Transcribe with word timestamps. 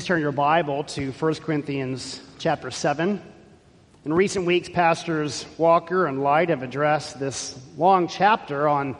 Please 0.00 0.06
turn 0.06 0.22
your 0.22 0.32
Bible 0.32 0.84
to 0.84 1.12
1 1.12 1.34
Corinthians 1.34 2.22
chapter 2.38 2.70
7. 2.70 3.20
In 4.06 4.12
recent 4.14 4.46
weeks, 4.46 4.70
Pastors 4.70 5.44
Walker 5.58 6.06
and 6.06 6.22
Light 6.22 6.48
have 6.48 6.62
addressed 6.62 7.20
this 7.20 7.60
long 7.76 8.08
chapter 8.08 8.66
on 8.66 8.96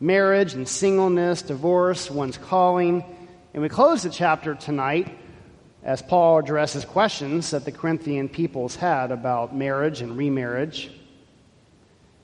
marriage 0.00 0.54
and 0.54 0.66
singleness, 0.66 1.42
divorce, 1.42 2.10
one's 2.10 2.36
calling. 2.36 3.04
And 3.54 3.62
we 3.62 3.68
close 3.68 4.02
the 4.02 4.10
chapter 4.10 4.56
tonight 4.56 5.16
as 5.84 6.02
Paul 6.02 6.40
addresses 6.40 6.84
questions 6.84 7.52
that 7.52 7.64
the 7.64 7.70
Corinthian 7.70 8.28
peoples 8.28 8.74
had 8.74 9.12
about 9.12 9.54
marriage 9.54 10.02
and 10.02 10.16
remarriage. 10.16 10.90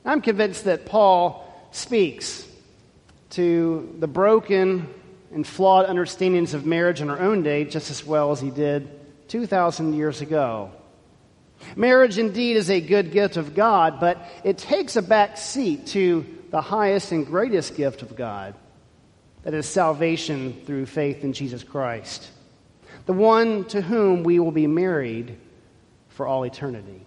I'm 0.05 0.21
convinced 0.21 0.65
that 0.65 0.85
Paul 0.85 1.49
speaks 1.71 2.45
to 3.31 3.95
the 4.01 4.09
broken 4.09 4.93
and 5.33 5.47
flawed 5.47 5.87
understandings 5.87 6.55
of 6.55 6.67
marriage 6.67 7.01
in 7.01 7.11
our 7.11 7.21
own 7.21 7.43
day 7.43 7.65
just 7.65 7.91
as 7.91 8.05
well 8.05 8.33
as 8.33 8.41
he 8.41 8.51
did 8.51 8.89
2,000 9.29 9.95
years 9.95 10.21
ago. 10.21 10.71
Marriage 11.75 12.19
indeed 12.19 12.57
is 12.57 12.71
a 12.71 12.81
good 12.81 13.13
gift 13.13 13.37
of 13.37 13.55
God, 13.55 13.99
but 13.99 14.19
it 14.45 14.59
takes 14.59 14.97
a 14.97 15.03
back 15.03 15.37
seat 15.37 15.87
to 15.89 16.27
the 16.51 16.61
highest 16.61 17.13
and 17.13 17.27
greatest 17.27 17.77
gift 17.77 18.03
of 18.03 18.15
God 18.15 18.55
that 19.43 19.55
is 19.55 19.67
salvation 19.67 20.61
through 20.67 20.87
faith 20.87 21.25
in 21.25 21.33
Jesus 21.33 21.65
Christ, 21.65 22.31
the 23.07 23.13
one 23.13 23.65
to 23.67 23.81
whom 23.81 24.23
we 24.23 24.39
will 24.39 24.53
be 24.53 24.67
married 24.67 25.39
for 26.09 26.27
all 26.27 26.45
eternity. 26.45 27.01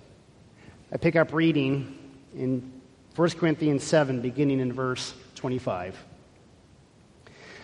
I 0.92 0.97
pick 0.97 1.16
up 1.16 1.34
reading 1.34 1.97
in 2.36 2.72
1 3.16 3.30
Corinthians 3.31 3.84
7, 3.84 4.22
beginning 4.22 4.59
in 4.59 4.72
verse 4.73 5.14
25. 5.36 5.97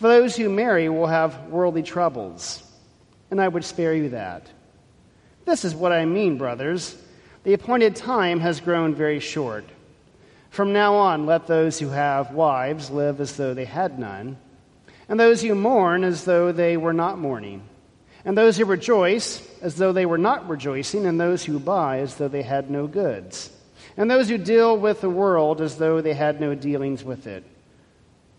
For 0.00 0.08
those 0.08 0.34
who 0.34 0.48
marry 0.48 0.88
will 0.88 1.08
have 1.08 1.48
worldly 1.48 1.82
troubles, 1.82 2.62
and 3.30 3.38
I 3.38 3.46
would 3.46 3.66
spare 3.66 3.94
you 3.94 4.08
that. 4.08 4.46
This 5.44 5.62
is 5.62 5.74
what 5.74 5.92
I 5.92 6.06
mean, 6.06 6.38
brothers. 6.38 6.96
The 7.44 7.52
appointed 7.52 7.96
time 7.96 8.40
has 8.40 8.62
grown 8.62 8.94
very 8.94 9.20
short. 9.20 9.66
From 10.48 10.72
now 10.72 10.94
on, 10.94 11.26
let 11.26 11.46
those 11.46 11.78
who 11.78 11.90
have 11.90 12.32
wives 12.32 12.90
live 12.90 13.20
as 13.20 13.36
though 13.36 13.52
they 13.52 13.66
had 13.66 13.98
none, 13.98 14.38
and 15.06 15.20
those 15.20 15.42
who 15.42 15.54
mourn 15.54 16.02
as 16.02 16.24
though 16.24 16.50
they 16.50 16.78
were 16.78 16.94
not 16.94 17.18
mourning, 17.18 17.62
and 18.24 18.38
those 18.38 18.56
who 18.56 18.64
rejoice 18.64 19.46
as 19.60 19.74
though 19.74 19.92
they 19.92 20.06
were 20.06 20.16
not 20.16 20.48
rejoicing, 20.48 21.04
and 21.04 21.20
those 21.20 21.44
who 21.44 21.58
buy 21.58 21.98
as 21.98 22.14
though 22.14 22.28
they 22.28 22.40
had 22.40 22.70
no 22.70 22.86
goods, 22.86 23.50
and 23.98 24.10
those 24.10 24.30
who 24.30 24.38
deal 24.38 24.78
with 24.78 25.02
the 25.02 25.10
world 25.10 25.60
as 25.60 25.76
though 25.76 26.00
they 26.00 26.14
had 26.14 26.40
no 26.40 26.54
dealings 26.54 27.04
with 27.04 27.26
it 27.26 27.44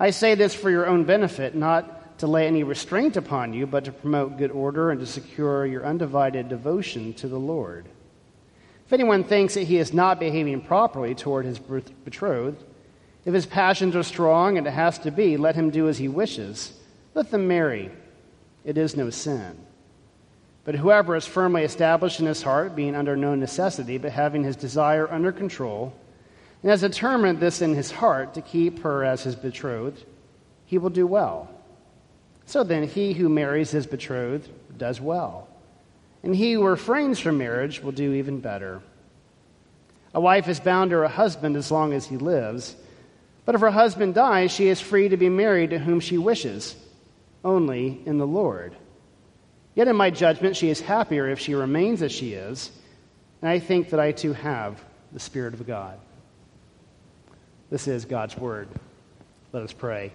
I 0.00 0.10
say 0.10 0.34
this 0.34 0.54
for 0.54 0.70
your 0.70 0.86
own 0.86 1.04
benefit, 1.04 1.54
not 1.54 2.18
to 2.20 2.26
lay 2.26 2.46
any 2.46 2.62
restraint 2.62 3.18
upon 3.18 3.52
you, 3.52 3.66
but 3.66 3.84
to 3.84 3.92
promote 3.92 4.38
good 4.38 4.50
order 4.50 4.90
and 4.90 4.98
to 5.00 5.06
secure 5.06 5.66
your 5.66 5.84
undivided 5.84 6.48
devotion 6.48 7.12
to 7.14 7.28
the 7.28 7.38
Lord. 7.38 7.86
If 8.86 8.94
anyone 8.94 9.24
thinks 9.24 9.54
that 9.54 9.64
he 9.64 9.76
is 9.76 9.92
not 9.92 10.18
behaving 10.18 10.62
properly 10.62 11.14
toward 11.14 11.44
his 11.44 11.58
betrothed, 11.58 12.64
if 13.26 13.34
his 13.34 13.44
passions 13.44 13.94
are 13.94 14.02
strong 14.02 14.56
and 14.56 14.66
it 14.66 14.72
has 14.72 14.98
to 15.00 15.10
be, 15.10 15.36
let 15.36 15.54
him 15.54 15.68
do 15.68 15.86
as 15.86 15.98
he 15.98 16.08
wishes. 16.08 16.72
Let 17.14 17.30
them 17.30 17.46
marry. 17.46 17.90
It 18.64 18.78
is 18.78 18.96
no 18.96 19.10
sin. 19.10 19.58
But 20.64 20.76
whoever 20.76 21.14
is 21.14 21.26
firmly 21.26 21.62
established 21.62 22.20
in 22.20 22.26
his 22.26 22.42
heart, 22.42 22.74
being 22.74 22.94
under 22.94 23.16
no 23.16 23.34
necessity, 23.34 23.98
but 23.98 24.12
having 24.12 24.44
his 24.44 24.56
desire 24.56 25.10
under 25.10 25.30
control, 25.30 25.92
and 26.62 26.70
has 26.70 26.82
determined 26.82 27.40
this 27.40 27.62
in 27.62 27.74
his 27.74 27.90
heart 27.90 28.34
to 28.34 28.42
keep 28.42 28.80
her 28.80 29.04
as 29.04 29.22
his 29.22 29.34
betrothed, 29.34 30.04
he 30.66 30.78
will 30.78 30.90
do 30.90 31.06
well. 31.06 31.48
So 32.46 32.64
then, 32.64 32.84
he 32.84 33.12
who 33.12 33.28
marries 33.28 33.70
his 33.70 33.86
betrothed 33.86 34.48
does 34.76 35.00
well, 35.00 35.48
and 36.22 36.34
he 36.34 36.52
who 36.52 36.66
refrains 36.66 37.18
from 37.18 37.38
marriage 37.38 37.80
will 37.80 37.92
do 37.92 38.12
even 38.14 38.40
better. 38.40 38.82
A 40.12 40.20
wife 40.20 40.48
is 40.48 40.58
bound 40.58 40.90
to 40.90 40.96
her 40.96 41.08
husband 41.08 41.56
as 41.56 41.70
long 41.70 41.92
as 41.92 42.06
he 42.06 42.16
lives, 42.16 42.76
but 43.44 43.54
if 43.54 43.60
her 43.60 43.70
husband 43.70 44.14
dies, 44.14 44.50
she 44.50 44.68
is 44.68 44.80
free 44.80 45.08
to 45.08 45.16
be 45.16 45.28
married 45.28 45.70
to 45.70 45.78
whom 45.78 46.00
she 46.00 46.18
wishes, 46.18 46.74
only 47.44 48.02
in 48.04 48.18
the 48.18 48.26
Lord. 48.26 48.74
Yet, 49.74 49.88
in 49.88 49.96
my 49.96 50.10
judgment, 50.10 50.56
she 50.56 50.68
is 50.68 50.80
happier 50.80 51.28
if 51.28 51.38
she 51.38 51.54
remains 51.54 52.02
as 52.02 52.12
she 52.12 52.34
is, 52.34 52.70
and 53.40 53.48
I 53.48 53.60
think 53.60 53.90
that 53.90 54.00
I 54.00 54.12
too 54.12 54.32
have 54.32 54.84
the 55.12 55.20
Spirit 55.20 55.54
of 55.54 55.66
God. 55.66 55.98
This 57.70 57.86
is 57.86 58.04
God's 58.04 58.36
word. 58.36 58.66
Let 59.52 59.62
us 59.62 59.72
pray. 59.72 60.12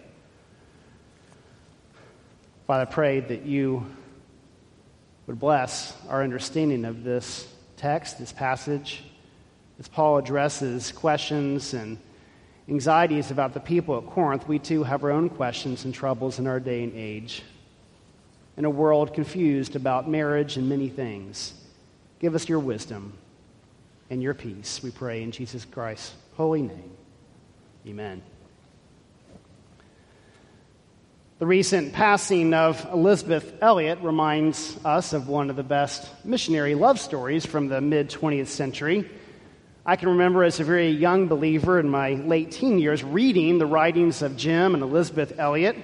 Father, 2.68 2.82
I 2.82 2.86
pray 2.86 3.22
that 3.22 3.46
you 3.46 3.86
would 5.26 5.40
bless 5.40 5.96
our 6.10 6.22
understanding 6.22 6.84
of 6.84 7.06
this 7.06 7.48
text, 7.78 8.20
this 8.20 8.34
passage, 8.34 9.06
as 9.80 9.88
Paul 9.88 10.18
addresses 10.18 10.92
questions 10.92 11.74
and 11.74 11.98
anxieties 12.68 13.32
about 13.32 13.54
the 13.54 13.62
people 13.62 13.98
at 14.00 14.06
Corinth. 14.08 14.50
We 14.50 14.60
too 14.60 14.84
have 14.84 15.06
our 15.06 15.12
own 15.12 15.30
questions 15.30 15.86
and 15.86 15.94
troubles 15.94 16.40
in 16.40 16.48
our 16.48 16.60
day 16.60 16.84
and 16.84 16.94
age. 16.94 17.42
In 18.58 18.66
a 18.66 18.70
world 18.70 19.14
confused 19.14 19.78
about 19.78 20.10
marriage 20.10 20.58
and 20.58 20.68
many 20.68 20.90
things, 20.90 21.54
give 22.20 22.36
us 22.36 22.50
your 22.50 22.60
wisdom 22.60 23.14
and 24.10 24.22
your 24.22 24.34
peace, 24.34 24.84
we 24.84 24.92
pray 24.92 25.24
in 25.24 25.32
Jesus 25.32 25.64
Christ's 25.64 26.16
holy 26.36 26.62
name. 26.62 26.92
Amen. 27.88 28.24
The 31.38 31.46
recent 31.46 31.94
passing 31.94 32.52
of 32.56 32.84
Elisabeth 32.92 33.62
Elliot 33.62 34.00
reminds 34.02 34.84
us 34.84 35.14
of 35.14 35.28
one 35.28 35.52
of 35.52 35.56
the 35.56 35.62
best 35.62 36.10
missionary 36.26 36.74
love 36.74 37.00
stories 37.00 37.46
from 37.46 37.68
the 37.68 37.82
mid 37.82 38.10
20th 38.10 38.48
century. 38.48 39.08
I 39.86 39.98
can 39.98 40.10
remember 40.10 40.44
as 40.44 40.60
a 40.60 40.64
very 40.64 40.90
young 40.90 41.28
believer 41.28 41.80
in 41.80 41.88
my 41.88 42.14
late 42.14 42.50
teen 42.50 42.80
years 42.80 43.04
reading 43.04 43.60
the 43.60 43.68
writings 43.68 44.24
of 44.24 44.36
Jim 44.36 44.74
and 44.74 44.82
Elisabeth 44.82 45.38
Elliot, 45.38 45.78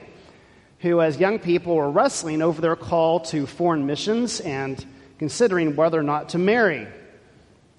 who, 0.79 1.01
as 1.01 1.19
young 1.19 1.37
people, 1.37 1.75
were 1.75 1.91
wrestling 1.91 2.41
over 2.41 2.61
their 2.61 2.75
call 2.75 3.19
to 3.19 3.45
foreign 3.45 3.85
missions 3.85 4.39
and 4.39 4.83
considering 5.19 5.75
whether 5.75 5.99
or 5.99 6.03
not 6.03 6.29
to 6.29 6.39
marry. 6.39 6.87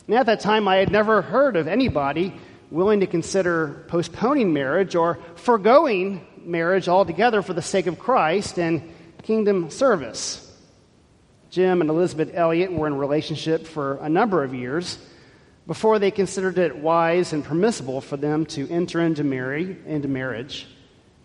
And 0.07 0.17
at 0.17 0.27
that 0.27 0.39
time, 0.39 0.69
I 0.69 0.77
had 0.77 0.93
never 0.93 1.23
heard 1.23 1.57
of 1.57 1.67
anybody 1.67 2.35
willing 2.73 3.01
to 3.01 3.07
consider 3.07 3.85
postponing 3.89 4.55
marriage 4.55 4.95
or 4.95 5.19
foregoing 5.35 6.27
marriage 6.43 6.89
altogether 6.89 7.43
for 7.43 7.53
the 7.53 7.63
sake 7.63 7.87
of 7.87 7.99
Christ 7.99 8.59
and 8.59 8.91
kingdom 9.23 9.71
service. 9.71 10.49
Jim 11.51 11.83
and 11.83 11.91
Elisabeth 11.91 12.31
Elliot 12.33 12.73
were 12.73 12.87
in 12.87 12.97
relationship 12.97 13.67
for 13.67 13.99
a 13.99 14.09
number 14.09 14.43
of 14.43 14.55
years 14.55 14.97
before 15.67 15.99
they 15.99 16.11
considered 16.11 16.57
it 16.57 16.75
wise 16.77 17.35
and 17.35 17.45
permissible 17.45 18.01
for 18.01 18.17
them 18.17 18.47
to 18.47 18.67
enter 18.71 19.01
into, 19.01 19.23
marry, 19.23 19.77
into 19.87 20.09
marriage, 20.09 20.67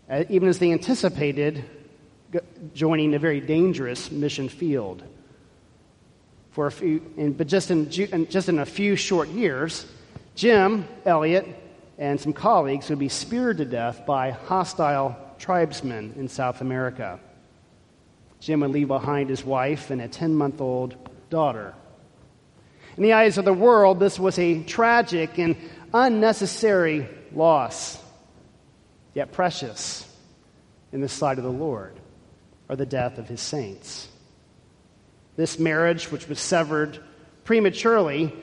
uh, 0.09 0.25
even 0.29 0.49
as 0.49 0.59
they 0.59 0.73
anticipated 0.73 1.63
joining 2.73 3.13
a 3.13 3.19
very 3.19 3.39
dangerous 3.39 4.11
mission 4.11 4.49
field. 4.49 5.01
For 6.51 6.67
a 6.67 6.71
few, 6.71 6.99
but 7.38 7.47
just 7.47 7.71
in, 7.71 7.89
just 7.89 8.49
in 8.49 8.59
a 8.59 8.65
few 8.65 8.95
short 8.95 9.29
years, 9.29 9.85
Jim 10.38 10.88
Elliot 11.04 11.48
and 11.98 12.22
some 12.22 12.31
colleagues 12.31 12.89
would 12.89 13.00
be 13.00 13.10
speared 13.10 13.57
to 13.57 13.66
death 13.66 14.06
by 14.06 14.30
hostile 14.30 15.18
tribesmen 15.39 16.13
in 16.16 16.28
South 16.28 16.62
America. 16.62 17.19
Jim 18.39 18.60
would 18.60 18.69
leave 18.69 18.88
behind 18.88 19.31
his 19.31 19.44
wife 19.44 19.89
and 19.89 20.00
a 20.00 20.07
10 20.07 20.36
month 20.36 20.62
old 20.62 20.95
daughter. 21.31 21.74
In 22.95 23.01
the 23.01 23.13
eyes 23.13 23.39
of 23.39 23.45
the 23.45 23.54
world, 23.54 24.00
this 24.00 24.19
was 24.19 24.38
a 24.38 24.62
tragic 24.62 25.39
and 25.39 25.56
unnecessary 25.92 27.07
loss, 27.33 28.00
yet 29.16 29.31
precious 29.31 30.07
in 30.92 31.01
the 31.01 31.10
sight 31.10 31.40
of 31.40 31.44
the 31.44 31.50
Lord, 31.50 32.00
or 32.69 32.75
the 32.75 32.86
death 32.86 33.18
of 33.18 33.28
his 33.28 33.42
saints. 33.42 34.07
This 35.36 35.57
marriage, 35.57 36.12
which 36.12 36.30
was 36.30 36.40
severed 36.40 37.00
prematurely, 37.44 38.36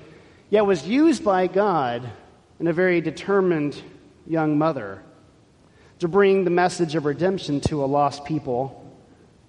yet 0.55 0.65
was 0.65 0.87
used 0.87 1.25
by 1.25 1.49
God 1.49 2.09
in 2.61 2.69
a 2.69 2.73
very 2.73 3.01
determined 3.01 3.83
young 4.25 4.57
mother 4.57 5.03
to 5.99 6.07
bring 6.07 6.45
the 6.45 6.51
message 6.51 6.95
of 6.95 7.07
redemption 7.07 7.61
to 7.61 7.83
a 7.83 7.87
lost 7.87 8.25
people, 8.25 8.95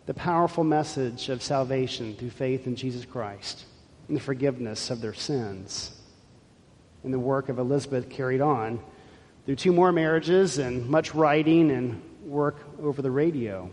the 0.07 0.15
powerful 0.15 0.63
message 0.63 1.29
of 1.29 1.43
salvation 1.43 2.15
through 2.15 2.31
faith 2.31 2.65
in 2.65 2.75
Jesus 2.75 3.05
Christ 3.05 3.65
and 4.07 4.17
the 4.17 4.19
forgiveness 4.19 4.89
of 4.89 4.99
their 4.99 5.13
sins. 5.13 5.95
And 7.03 7.13
the 7.13 7.19
work 7.19 7.49
of 7.49 7.59
Elisabeth 7.59 8.09
carried 8.09 8.41
on 8.41 8.79
through 9.45 9.57
two 9.57 9.73
more 9.73 9.91
marriages 9.91 10.57
and 10.57 10.89
much 10.89 11.13
writing 11.13 11.69
and 11.69 12.01
work 12.23 12.57
over 12.81 13.03
the 13.03 13.11
radio. 13.11 13.69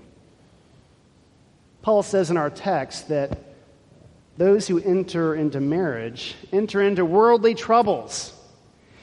Paul 1.81 2.03
says 2.03 2.31
in 2.31 2.37
our 2.37 2.51
text 2.51 3.09
that 3.09 3.52
those 4.37 4.67
who 4.67 4.81
enter 4.81 5.35
into 5.35 5.61
marriage 5.61 6.35
enter 6.53 6.83
into 6.83 7.05
worldly 7.05 7.55
troubles 7.55 8.33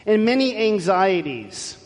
and 0.05 0.25
many 0.25 0.55
anxieties. 0.55 1.77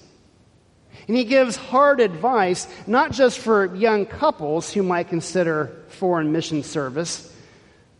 And 1.08 1.18
he 1.18 1.26
gives 1.26 1.56
hard 1.58 2.00
advice, 2.00 2.68
not 2.88 3.12
just 3.12 3.40
for 3.40 3.76
young 3.76 4.06
couples 4.06 4.72
who 4.72 4.84
might 4.84 5.10
consider 5.10 5.84
foreign 5.90 6.32
mission 6.32 6.64
service, 6.64 7.36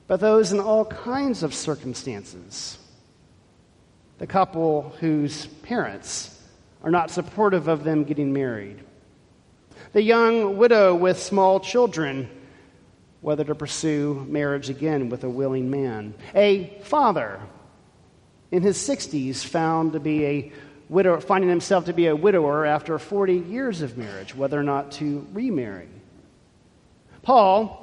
but 0.08 0.20
those 0.20 0.54
in 0.54 0.60
all 0.60 0.86
kinds 0.86 1.44
of 1.44 1.54
circumstances. 1.54 2.78
The 4.20 4.28
couple 4.28 4.94
whose 5.00 5.48
parents 5.64 6.40
are 6.84 6.92
not 6.92 7.12
supportive 7.12 7.68
of 7.68 7.84
them 7.84 8.04
getting 8.04 8.32
married. 8.32 8.80
The 9.92 10.02
young 10.02 10.58
widow 10.58 10.96
with 10.96 11.20
small 11.20 11.60
children, 11.60 12.30
whether 13.24 13.46
to 13.46 13.56
pursue 13.56 14.26
marriage 14.30 14.70
again 14.70 15.08
with 15.08 15.24
a 15.24 15.30
willing 15.30 15.72
man. 15.72 16.14
A 16.36 16.78
father 16.84 17.40
in 18.52 18.62
his 18.62 18.78
60s 18.78 19.44
found 19.46 19.94
to 19.94 20.00
be 20.02 20.26
a 20.26 20.52
widow, 20.90 21.20
finding 21.22 21.50
himself 21.50 21.86
to 21.86 21.94
be 21.94 22.08
a 22.08 22.16
widower 22.16 22.66
after 22.66 23.00
40 23.00 23.34
years 23.34 23.82
of 23.82 23.98
marriage, 23.98 24.36
whether 24.36 24.60
or 24.60 24.64
not 24.64 24.92
to 24.94 25.26
remarry. 25.32 25.88
Paul 27.22 27.80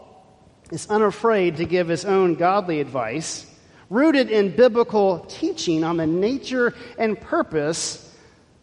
is 0.70 0.86
unafraid 0.90 1.56
to 1.56 1.64
give 1.64 1.88
his 1.88 2.04
own 2.04 2.34
godly 2.34 2.80
advice, 2.80 3.46
rooted 3.88 4.30
in 4.30 4.54
biblical 4.54 5.20
teaching 5.20 5.84
on 5.84 5.96
the 5.96 6.06
nature 6.06 6.74
and 6.98 7.18
purpose 7.18 8.14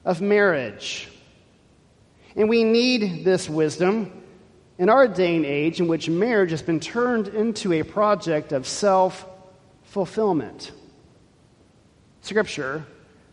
of 0.06 0.22
marriage. 0.22 1.10
And 2.36 2.48
we 2.48 2.64
need 2.64 3.26
this 3.26 3.50
wisdom 3.50 4.12
in 4.78 4.90
our 4.90 5.08
day 5.08 5.36
and 5.36 5.46
age 5.46 5.80
in 5.80 5.88
which 5.88 6.10
marriage 6.10 6.52
has 6.52 6.62
been 6.62 6.80
turned 6.80 7.28
into 7.28 7.74
a 7.74 7.84
project 7.84 8.52
of 8.52 8.68
self 8.68 9.26
fulfillment. 9.84 10.72
Scripture 12.22 12.86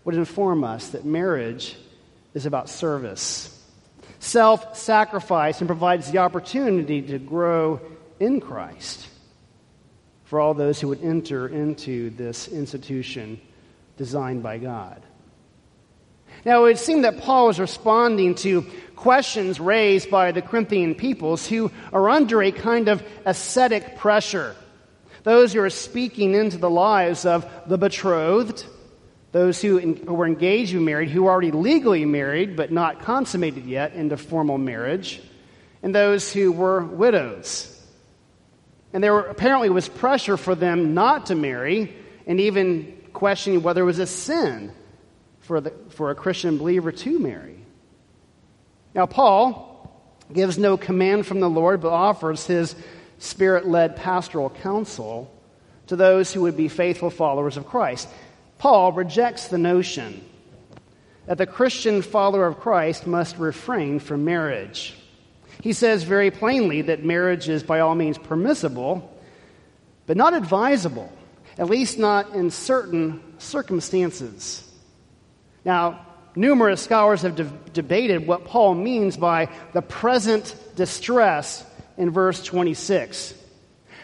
would 0.04 0.14
inform 0.14 0.64
us 0.64 0.88
that 0.88 1.04
marriage 1.04 1.76
is 2.32 2.46
about 2.46 2.68
service, 2.68 3.50
self 4.18 4.76
sacrifice, 4.76 5.60
and 5.60 5.68
provides 5.68 6.10
the 6.10 6.18
opportunity 6.18 7.02
to 7.02 7.18
grow 7.18 7.80
in 8.20 8.40
Christ 8.40 9.08
for 10.24 10.40
all 10.40 10.54
those 10.54 10.80
who 10.80 10.88
would 10.88 11.02
enter 11.02 11.46
into 11.46 12.10
this 12.10 12.48
institution 12.48 13.40
designed 13.96 14.42
by 14.42 14.58
God. 14.58 15.02
Now, 16.44 16.60
it 16.60 16.62
would 16.62 16.78
seem 16.78 17.02
that 17.02 17.20
Paul 17.20 17.46
was 17.46 17.60
responding 17.60 18.34
to 18.36 18.66
questions 18.96 19.60
raised 19.60 20.10
by 20.10 20.32
the 20.32 20.42
Corinthian 20.42 20.94
peoples 20.94 21.46
who 21.46 21.70
are 21.92 22.08
under 22.08 22.42
a 22.42 22.52
kind 22.52 22.88
of 22.88 23.02
ascetic 23.24 23.96
pressure. 23.96 24.56
Those 25.22 25.52
who 25.52 25.60
are 25.60 25.70
speaking 25.70 26.34
into 26.34 26.58
the 26.58 26.70
lives 26.70 27.24
of 27.24 27.50
the 27.66 27.78
betrothed, 27.78 28.64
those 29.32 29.60
who, 29.60 29.78
in, 29.78 29.96
who 29.96 30.14
were 30.14 30.26
engaged 30.26 30.74
in 30.74 30.84
married, 30.84 31.08
who 31.08 31.26
are 31.26 31.32
already 31.32 31.50
legally 31.50 32.04
married 32.04 32.56
but 32.56 32.70
not 32.70 33.02
consummated 33.02 33.64
yet 33.64 33.94
into 33.94 34.16
formal 34.16 34.58
marriage, 34.58 35.20
and 35.82 35.94
those 35.94 36.32
who 36.32 36.52
were 36.52 36.84
widows. 36.84 37.70
And 38.92 39.02
there 39.02 39.18
apparently 39.18 39.70
was 39.70 39.88
pressure 39.88 40.36
for 40.36 40.54
them 40.54 40.94
not 40.94 41.26
to 41.26 41.34
marry, 41.34 41.96
and 42.26 42.38
even 42.40 42.96
questioning 43.12 43.62
whether 43.62 43.80
it 43.82 43.86
was 43.86 43.98
a 43.98 44.06
sin 44.06 44.72
for, 45.40 45.60
the, 45.60 45.72
for 45.90 46.10
a 46.10 46.14
Christian 46.14 46.58
believer 46.58 46.92
to 46.92 47.18
marry. 47.18 47.63
Now, 48.94 49.06
Paul 49.06 49.70
gives 50.32 50.56
no 50.56 50.76
command 50.76 51.26
from 51.26 51.40
the 51.40 51.50
Lord, 51.50 51.80
but 51.80 51.92
offers 51.92 52.46
his 52.46 52.76
spirit 53.18 53.66
led 53.66 53.96
pastoral 53.96 54.50
counsel 54.50 55.30
to 55.88 55.96
those 55.96 56.32
who 56.32 56.42
would 56.42 56.56
be 56.56 56.68
faithful 56.68 57.10
followers 57.10 57.56
of 57.56 57.66
Christ. 57.66 58.08
Paul 58.58 58.92
rejects 58.92 59.48
the 59.48 59.58
notion 59.58 60.24
that 61.26 61.38
the 61.38 61.46
Christian 61.46 62.02
follower 62.02 62.46
of 62.46 62.60
Christ 62.60 63.06
must 63.06 63.38
refrain 63.38 63.98
from 63.98 64.24
marriage. 64.24 64.94
He 65.60 65.72
says 65.72 66.02
very 66.02 66.30
plainly 66.30 66.82
that 66.82 67.04
marriage 67.04 67.48
is 67.48 67.62
by 67.62 67.80
all 67.80 67.94
means 67.94 68.18
permissible, 68.18 69.10
but 70.06 70.16
not 70.16 70.34
advisable, 70.34 71.10
at 71.58 71.70
least 71.70 71.98
not 71.98 72.34
in 72.34 72.50
certain 72.50 73.22
circumstances. 73.38 74.70
Now, 75.64 76.03
numerous 76.36 76.82
scholars 76.82 77.22
have 77.22 77.36
de- 77.36 77.52
debated 77.72 78.26
what 78.26 78.44
Paul 78.44 78.74
means 78.74 79.16
by 79.16 79.48
the 79.72 79.82
present 79.82 80.54
distress 80.76 81.64
in 81.96 82.10
verse 82.10 82.42
26. 82.42 83.34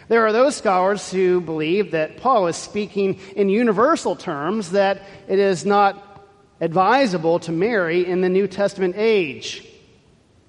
There 0.08 0.26
are 0.26 0.32
those 0.32 0.56
scholars 0.56 1.10
who 1.10 1.40
believe 1.40 1.92
that 1.92 2.16
Paul 2.16 2.48
is 2.48 2.56
speaking 2.56 3.20
in 3.36 3.48
universal 3.48 4.16
terms, 4.16 4.72
that 4.72 5.02
it 5.28 5.38
is 5.38 5.64
not 5.64 6.26
advisable 6.60 7.38
to 7.40 7.52
marry 7.52 8.06
in 8.06 8.20
the 8.20 8.28
New 8.28 8.46
Testament 8.46 8.94
age 8.98 9.66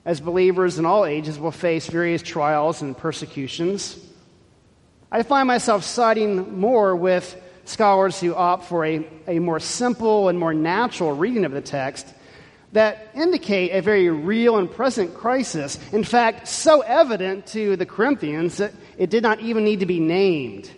as 0.04 0.20
believers 0.20 0.80
in 0.80 0.86
all 0.86 1.06
ages 1.06 1.38
will 1.38 1.52
face 1.52 1.88
various 1.88 2.22
trials 2.22 2.82
and 2.82 2.98
persecutions. 2.98 3.98
I 5.12 5.24
find 5.24 5.48
myself 5.48 5.84
siding 5.84 6.60
more 6.60 6.96
with 6.96 7.36
scholars 7.72 8.20
who 8.20 8.36
opt 8.36 8.66
for 8.66 8.86
a, 8.86 9.06
a 9.28 9.40
more 9.40 9.60
simple 9.60 10.30
and 10.30 10.38
more 10.38 10.54
natural 10.54 11.16
reading 11.16 11.46
of 11.46 11.51
the 11.51 11.62
text 11.62 12.08
that 12.74 13.10
indicate 13.16 13.72
a 13.72 13.82
very 13.82 14.10
real 14.10 14.58
and 14.58 14.72
present 14.72 15.13
crisis. 15.13 15.80
In 15.92 16.04
fact, 16.04 16.48
so 16.48 16.82
evident 16.82 17.48
to 17.48 17.75
the 17.75 17.86
Corinthians 17.86 18.58
that 18.58 18.74
it 18.98 19.10
did 19.10 19.24
not 19.24 19.40
even 19.42 19.63
need 19.63 19.80
to 19.82 19.86
be 19.86 20.00
named. 20.00 20.70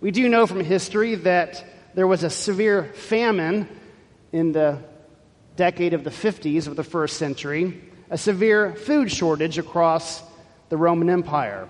We 0.00 0.10
do 0.10 0.28
know 0.28 0.46
from 0.46 0.60
history 0.60 1.14
that 1.16 1.64
there 1.94 2.06
was 2.06 2.22
a 2.22 2.30
severe 2.30 2.84
famine 2.94 3.68
in 4.32 4.52
the 4.52 4.78
decade 5.56 5.94
of 5.94 6.04
the 6.04 6.10
50s 6.10 6.66
of 6.66 6.76
the 6.76 6.84
first 6.84 7.16
century 7.16 7.88
a 8.12 8.18
severe 8.18 8.74
food 8.74 9.10
shortage 9.10 9.56
across 9.56 10.22
the 10.68 10.76
Roman 10.76 11.08
Empire. 11.08 11.66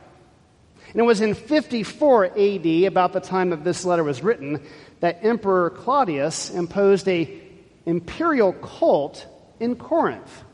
And 0.92 1.00
it 1.00 1.04
was 1.04 1.22
in 1.22 1.34
54 1.34 2.38
AD, 2.38 2.66
about 2.84 3.14
the 3.14 3.20
time 3.20 3.50
that 3.50 3.64
this 3.64 3.84
letter 3.84 4.04
was 4.04 4.22
written, 4.22 4.62
that 5.00 5.20
Emperor 5.22 5.70
Claudius 5.70 6.50
imposed 6.50 7.08
a 7.08 7.40
imperial 7.86 8.52
cult 8.52 9.26
in 9.58 9.76
Corinth, 9.76 10.44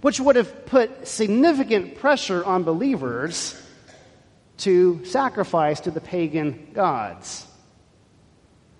which 0.00 0.20
would 0.20 0.36
have 0.36 0.66
put 0.66 1.08
significant 1.08 1.96
pressure 1.96 2.44
on 2.44 2.62
believers 2.62 3.60
to 4.58 5.04
sacrifice 5.04 5.80
to 5.80 5.90
the 5.90 6.00
pagan 6.00 6.68
gods. 6.72 7.44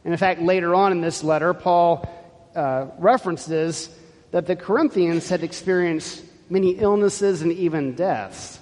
And 0.05 0.15
in 0.15 0.19
fact, 0.19 0.41
later 0.41 0.75
on 0.75 0.93
in 0.93 1.01
this 1.01 1.25
letter, 1.25 1.53
Paul 1.53 2.09
uh, 2.55 2.87
references 2.99 3.91
that 4.31 4.47
the 4.47 4.55
Corinthians 4.55 5.29
had 5.29 5.43
experienced 5.43 6.23
many 6.49 6.73
illnesses 6.73 7.43
and 7.43 7.53
even 7.53 7.95
deaths, 7.95 8.61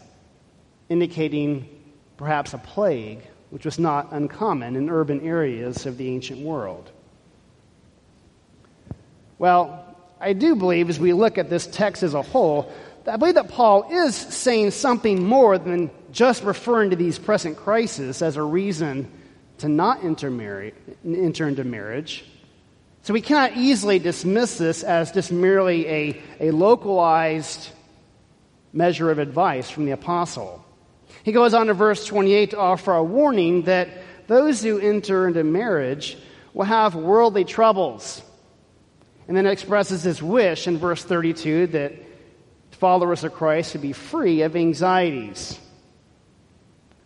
indicating 0.89 1.80
perhaps 2.21 2.53
a 2.53 2.59
plague, 2.59 3.23
which 3.49 3.65
was 3.65 3.79
not 3.79 4.13
uncommon 4.13 4.77
in 4.77 4.91
urban 4.91 5.27
areas 5.27 5.87
of 5.87 5.97
the 5.97 6.07
ancient 6.07 6.39
world. 6.43 6.91
Well, 9.39 9.97
I 10.21 10.35
do 10.35 10.55
believe 10.55 10.91
as 10.91 11.01
we 11.01 11.15
look 11.15 11.39
at 11.39 11.49
this 11.49 11.67
text 11.67 12.03
as 12.03 12.13
a 12.13 12.21
whole, 12.21 12.71
I 13.07 13.17
believe 13.17 13.37
that 13.37 13.49
Paul 13.49 13.89
is 13.91 14.15
saying 14.15 14.73
something 14.73 15.25
more 15.25 15.57
than 15.57 15.91
just 16.13 16.43
referring 16.43 16.91
to 16.91 16.97
these 16.97 17.19
present 17.19 17.57
crises 17.57 18.21
as 18.21 18.37
a 18.37 18.43
reason 18.43 19.11
to 19.57 19.71
not 19.71 20.05
enter, 20.05 20.29
into 21.03 21.65
marriage. 21.65 22.27
So 23.01 23.15
we 23.15 23.23
cannot 23.23 23.57
easily 23.57 23.99
dismiss 23.99 24.59
this 24.59 24.83
as 24.83 25.11
just 25.11 25.33
merely 25.33 25.89
a, 25.89 26.23
a 26.39 26.51
localized 26.51 27.71
measure 28.75 29.11
of 29.11 29.19
advice 29.19 29.71
from 29.71 29.87
the 29.87 29.93
apostle. 29.93 30.63
He 31.23 31.33
goes 31.33 31.55
on 31.55 31.67
to 31.67 31.75
verse 31.75 32.05
28 32.05 32.51
to 32.51 32.59
offer 32.59 32.93
a 32.93 33.03
warning 33.03 33.63
that 33.63 33.89
those 34.27 34.63
who 34.63 34.79
enter 34.79 35.27
into 35.27 35.45
marriage 35.45 36.17
will 36.55 36.65
have 36.65 36.95
worldly 36.95 37.45
troubles. 37.45 38.23
And 39.29 39.37
then 39.37 39.47
expresses 39.47 40.03
his 40.03 40.23
wish 40.23 40.67
in 40.67 40.79
verse 40.79 41.05
32 41.05 41.69
that 41.69 41.93
followers 42.73 43.25
of 43.25 43.35
Christ 43.35 43.75
would 43.75 43.83
be 43.83 43.93
free 43.93 44.43
of 44.43 44.57
anxieties. 44.57 45.59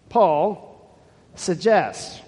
Paul 0.08 0.98
suggests 1.34 2.20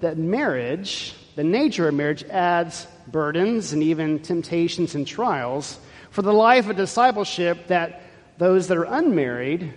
that 0.00 0.18
marriage, 0.18 1.14
the 1.34 1.44
nature 1.44 1.88
of 1.88 1.94
marriage, 1.94 2.22
adds 2.24 2.86
burdens 3.08 3.72
and 3.72 3.82
even 3.82 4.18
temptations 4.20 4.94
and 4.94 5.06
trials 5.06 5.78
for 6.10 6.22
the 6.22 6.32
life 6.32 6.68
of 6.68 6.76
discipleship 6.76 7.68
that 7.68 8.02
those 8.38 8.68
that 8.68 8.76
are 8.76 8.84
unmarried 8.84 9.72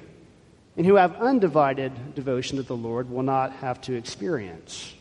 and 0.79 0.85
who 0.85 0.95
have 0.95 1.17
undivided 1.17 2.15
devotion 2.15 2.55
to 2.55 2.63
the 2.63 2.75
Lord 2.75 3.09
will 3.09 3.21
not 3.21 3.51
have 3.57 3.81
to 3.81 3.95
experience. 3.95 4.93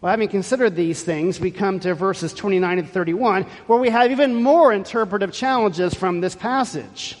Well, 0.00 0.10
having 0.10 0.28
considered 0.28 0.74
these 0.74 1.00
things, 1.00 1.38
we 1.38 1.52
come 1.52 1.78
to 1.78 1.94
verses 1.94 2.34
29 2.34 2.80
and 2.80 2.90
31, 2.90 3.44
where 3.68 3.78
we 3.78 3.88
have 3.88 4.10
even 4.10 4.34
more 4.34 4.72
interpretive 4.72 5.30
challenges 5.30 5.94
from 5.94 6.20
this 6.20 6.34
passage. 6.34 7.16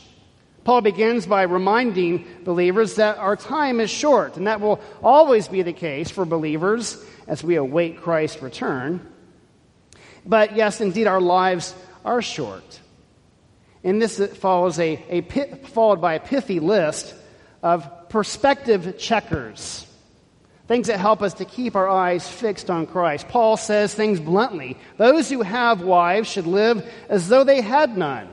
Paul 0.64 0.80
begins 0.80 1.26
by 1.26 1.42
reminding 1.42 2.26
believers 2.42 2.96
that 2.96 3.18
our 3.18 3.36
time 3.36 3.78
is 3.78 3.88
short, 3.88 4.36
and 4.36 4.48
that 4.48 4.60
will 4.60 4.80
always 5.00 5.46
be 5.46 5.62
the 5.62 5.72
case 5.72 6.10
for 6.10 6.24
believers 6.24 7.00
as 7.28 7.44
we 7.44 7.54
await 7.54 8.00
Christ's 8.02 8.42
return. 8.42 9.00
But 10.26 10.56
yes, 10.56 10.80
indeed, 10.80 11.06
our 11.06 11.20
lives 11.20 11.72
are 12.04 12.20
short. 12.20 12.80
And 13.86 14.02
this 14.02 14.18
follows 14.36 14.78
a, 14.78 15.02
a 15.08 15.20
followed 15.22 16.02
by 16.02 16.14
a 16.14 16.20
pithy 16.20 16.60
list 16.60 17.14
of 17.62 18.10
perspective 18.10 18.98
checkers, 18.98 19.86
things 20.68 20.88
that 20.88 21.00
help 21.00 21.22
us 21.22 21.34
to 21.34 21.46
keep 21.46 21.74
our 21.74 21.88
eyes 21.88 22.28
fixed 22.28 22.68
on 22.68 22.86
Christ. 22.86 23.28
Paul 23.28 23.56
says 23.56 23.94
things 23.94 24.20
bluntly. 24.20 24.76
Those 24.98 25.30
who 25.30 25.40
have 25.40 25.80
wives 25.80 26.28
should 26.28 26.46
live 26.46 26.86
as 27.08 27.28
though 27.28 27.44
they 27.44 27.62
had 27.62 27.96
none 27.96 28.28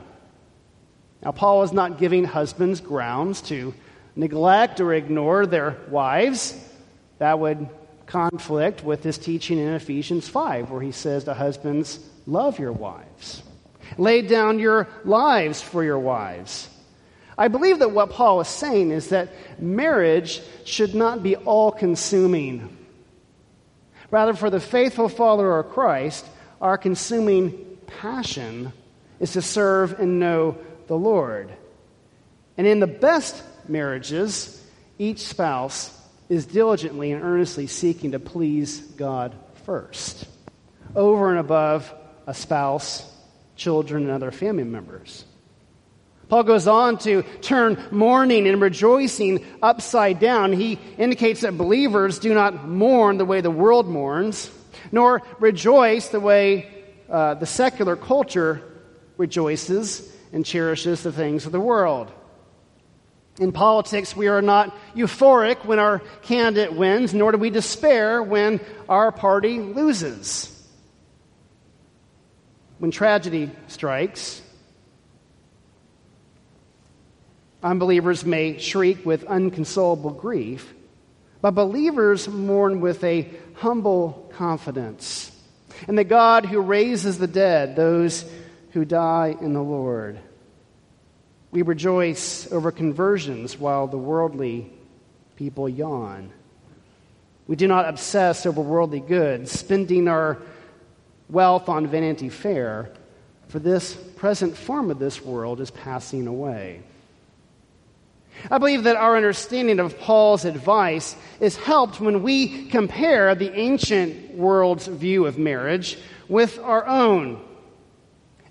now, 1.23 1.31
Paul 1.31 1.63
is 1.63 1.71
not 1.71 1.99
giving 1.99 2.25
husbands 2.25 2.81
grounds 2.81 3.41
to 3.43 3.73
neglect 4.15 4.81
or 4.81 4.93
ignore 4.93 5.45
their 5.45 5.77
wives. 5.89 6.53
That 7.19 7.39
would 7.39 7.69
conflict 8.05 8.83
with 8.83 9.03
his 9.03 9.17
teaching 9.17 9.57
in 9.57 9.73
Ephesians 9.73 10.27
5, 10.27 10.69
where 10.69 10.81
he 10.81 10.91
says 10.91 11.23
to 11.23 11.33
husbands, 11.33 11.99
Love 12.27 12.59
your 12.59 12.73
wives. 12.73 13.41
Lay 13.97 14.21
down 14.21 14.59
your 14.59 14.87
lives 15.03 15.61
for 15.61 15.83
your 15.83 15.99
wives. 15.99 16.69
I 17.37 17.47
believe 17.47 17.79
that 17.79 17.91
what 17.91 18.11
Paul 18.11 18.41
is 18.41 18.47
saying 18.47 18.91
is 18.91 19.09
that 19.09 19.29
marriage 19.59 20.41
should 20.65 20.93
not 20.93 21.23
be 21.23 21.35
all 21.35 21.71
consuming. 21.71 22.77
Rather, 24.11 24.33
for 24.33 24.49
the 24.49 24.59
faithful 24.59 25.09
follower 25.09 25.59
of 25.59 25.71
Christ, 25.71 26.25
our 26.61 26.77
consuming 26.77 27.77
passion 27.87 28.71
is 29.19 29.33
to 29.33 29.41
serve 29.41 29.99
and 29.99 30.19
know 30.19 30.57
the 30.87 30.97
Lord. 30.97 31.51
And 32.57 32.67
in 32.67 32.79
the 32.79 32.87
best 32.87 33.41
marriages, 33.67 34.63
each 34.99 35.19
spouse 35.19 35.99
is 36.29 36.45
diligently 36.45 37.11
and 37.11 37.23
earnestly 37.23 37.67
seeking 37.67 38.11
to 38.11 38.19
please 38.19 38.79
God 38.79 39.35
first, 39.65 40.25
over 40.95 41.29
and 41.29 41.39
above 41.39 41.91
a 42.27 42.33
spouse, 42.33 43.09
children, 43.55 44.03
and 44.03 44.11
other 44.11 44.31
family 44.31 44.63
members. 44.63 45.25
Paul 46.29 46.43
goes 46.43 46.67
on 46.67 46.97
to 46.99 47.21
turn 47.41 47.77
mourning 47.91 48.47
and 48.47 48.61
rejoicing 48.61 49.45
upside 49.61 50.19
down. 50.19 50.51
He 50.51 50.79
indicates 50.97 51.41
that 51.41 51.57
believers 51.57 52.17
do 52.17 52.33
not 52.33 52.67
mourn 52.67 53.17
the 53.17 53.25
way 53.25 53.41
the 53.41 53.51
world 53.51 53.87
mourns, 53.87 54.49
nor 54.91 55.21
rejoice 55.39 56.09
the 56.09 56.19
way 56.19 56.85
uh, 57.09 57.35
the 57.35 57.45
secular 57.45 57.95
culture 57.95 58.61
rejoices 59.17 60.11
and 60.31 60.45
cherishes 60.45 61.03
the 61.03 61.11
things 61.11 61.45
of 61.45 61.51
the 61.51 61.59
world. 61.59 62.11
In 63.39 63.51
politics, 63.51 64.15
we 64.15 64.27
are 64.27 64.41
not 64.41 64.75
euphoric 64.95 65.65
when 65.65 65.79
our 65.79 65.99
candidate 66.21 66.73
wins, 66.73 67.13
nor 67.13 67.31
do 67.31 67.37
we 67.37 67.49
despair 67.49 68.21
when 68.21 68.59
our 68.87 69.11
party 69.11 69.59
loses. 69.59 70.52
When 72.83 72.91
tragedy 72.91 73.49
strikes, 73.67 74.41
unbelievers 77.63 78.25
may 78.25 78.57
shriek 78.57 79.05
with 79.05 79.23
unconsolable 79.23 80.09
grief, 80.09 80.73
but 81.39 81.51
believers 81.51 82.27
mourn 82.27 82.81
with 82.81 83.01
a 83.05 83.29
humble 83.53 84.29
confidence. 84.33 85.31
And 85.87 85.97
the 85.97 86.03
God 86.03 86.45
who 86.45 86.59
raises 86.59 87.17
the 87.17 87.25
dead, 87.25 87.77
those 87.77 88.25
who 88.71 88.83
die 88.83 89.37
in 89.39 89.53
the 89.53 89.63
Lord. 89.63 90.19
We 91.51 91.61
rejoice 91.61 92.51
over 92.51 92.69
conversions 92.69 93.57
while 93.57 93.87
the 93.87 93.97
worldly 93.97 94.73
people 95.37 95.69
yawn. 95.69 96.33
We 97.47 97.55
do 97.55 97.69
not 97.69 97.87
obsess 97.87 98.45
over 98.45 98.59
worldly 98.59 98.99
goods, 98.99 99.53
spending 99.53 100.09
our 100.09 100.41
wealth 101.29 101.69
on 101.69 101.87
Vanity 101.87 102.29
Fair, 102.29 102.91
for 103.47 103.59
this 103.59 103.93
present 103.93 104.57
form 104.57 104.91
of 104.91 104.99
this 104.99 105.21
world 105.21 105.61
is 105.61 105.71
passing 105.71 106.27
away. 106.27 106.81
I 108.49 108.57
believe 108.57 108.83
that 108.83 108.95
our 108.95 109.15
understanding 109.15 109.79
of 109.79 109.99
Paul's 109.99 110.43
advice 110.43 111.15
is 111.39 111.55
helped 111.55 111.99
when 111.99 112.23
we 112.23 112.65
compare 112.67 113.35
the 113.35 113.53
ancient 113.53 114.33
world's 114.33 114.87
view 114.87 115.27
of 115.27 115.37
marriage 115.37 115.97
with 116.27 116.57
our 116.59 116.85
own 116.87 117.39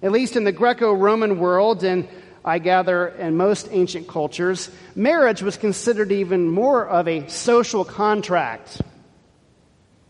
at 0.02 0.10
least 0.10 0.36
in 0.36 0.44
the 0.44 0.52
Greco 0.52 0.92
Roman 0.92 1.38
world, 1.38 1.84
and 1.84 2.08
I 2.44 2.58
gather 2.58 3.08
in 3.08 3.36
most 3.36 3.68
ancient 3.70 4.08
cultures, 4.08 4.68
marriage 4.96 5.42
was 5.42 5.56
considered 5.56 6.10
even 6.10 6.48
more 6.48 6.86
of 6.86 7.06
a 7.06 7.28
social 7.28 7.84
contract, 7.84 8.82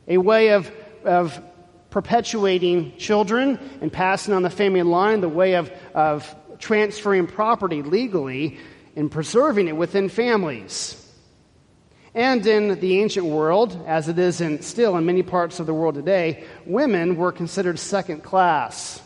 a 0.09 0.17
way 0.17 0.53
of, 0.53 0.71
of 1.05 1.39
perpetuating 1.93 2.97
children 2.97 3.61
and 3.81 3.93
passing 3.93 4.35
on 4.35 4.43
the 4.43 4.51
family 4.51 4.83
line, 4.83 5.21
the 5.21 5.29
way 5.29 5.55
of, 5.55 5.71
of 5.95 6.35
transferring 6.59 7.29
property 7.29 7.83
legally 7.83 8.59
and 8.97 9.11
preserving 9.11 9.69
it 9.69 9.77
within 9.77 10.09
families. 10.09 10.99
And 12.15 12.45
in 12.47 12.81
the 12.81 13.01
ancient 13.01 13.27
world, 13.27 13.81
as 13.87 14.09
it 14.09 14.19
is 14.19 14.41
in, 14.41 14.61
still 14.63 14.97
in 14.97 15.07
many 15.07 15.23
parts 15.23 15.61
of 15.61 15.67
the 15.67 15.73
world 15.73 15.95
today, 15.95 16.45
women 16.67 17.17
were 17.17 17.31
considered 17.31 17.79
second 17.79 18.23
class 18.25 19.01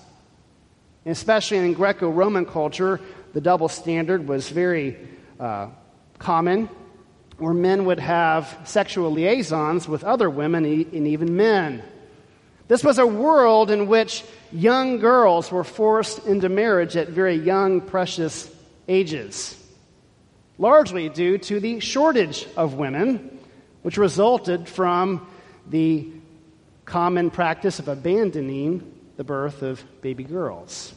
especially 1.06 1.58
in 1.58 1.72
Greco 1.72 2.10
Roman 2.10 2.44
culture, 2.44 3.00
the 3.32 3.40
double 3.40 3.68
standard 3.68 4.26
was 4.28 4.50
very 4.50 4.98
uh, 5.38 5.68
common, 6.18 6.68
where 7.38 7.54
men 7.54 7.84
would 7.84 8.00
have 8.00 8.58
sexual 8.64 9.10
liaisons 9.12 9.88
with 9.88 10.02
other 10.04 10.28
women 10.28 10.64
and 10.64 11.06
even 11.06 11.36
men. 11.36 11.82
This 12.68 12.82
was 12.82 12.98
a 12.98 13.06
world 13.06 13.70
in 13.70 13.86
which 13.86 14.24
young 14.52 14.98
girls 14.98 15.52
were 15.52 15.64
forced 15.64 16.26
into 16.26 16.48
marriage 16.48 16.96
at 16.96 17.08
very 17.08 17.36
young, 17.36 17.80
precious 17.80 18.50
ages, 18.88 19.56
largely 20.58 21.08
due 21.08 21.38
to 21.38 21.60
the 21.60 21.80
shortage 21.80 22.46
of 22.56 22.74
women, 22.74 23.38
which 23.82 23.98
resulted 23.98 24.68
from 24.68 25.26
the 25.68 26.08
common 26.84 27.30
practice 27.30 27.78
of 27.78 27.88
abandoning 27.88 28.92
the 29.16 29.24
birth 29.24 29.62
of 29.62 29.84
baby 30.02 30.24
girls 30.24 30.92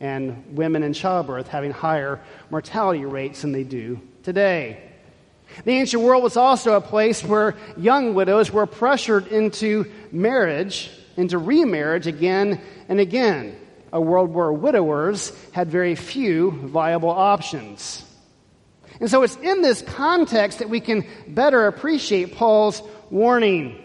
and 0.00 0.56
women 0.56 0.82
in 0.82 0.92
childbirth 0.92 1.48
having 1.48 1.70
higher 1.70 2.20
mortality 2.50 3.04
rates 3.04 3.42
than 3.42 3.52
they 3.52 3.62
do 3.62 4.00
today. 4.22 4.93
The 5.64 5.72
ancient 5.72 6.02
world 6.02 6.22
was 6.22 6.36
also 6.36 6.74
a 6.74 6.80
place 6.80 7.22
where 7.22 7.54
young 7.76 8.14
widows 8.14 8.50
were 8.50 8.66
pressured 8.66 9.28
into 9.28 9.90
marriage, 10.10 10.90
into 11.16 11.38
remarriage 11.38 12.06
again 12.06 12.60
and 12.88 12.98
again. 12.98 13.56
A 13.92 14.00
world 14.00 14.34
where 14.34 14.52
widowers 14.52 15.32
had 15.52 15.70
very 15.70 15.94
few 15.94 16.50
viable 16.50 17.10
options. 17.10 18.04
And 19.00 19.08
so 19.08 19.22
it's 19.22 19.36
in 19.36 19.62
this 19.62 19.82
context 19.82 20.58
that 20.58 20.68
we 20.68 20.80
can 20.80 21.06
better 21.28 21.66
appreciate 21.66 22.34
Paul's 22.34 22.82
warning 23.10 23.80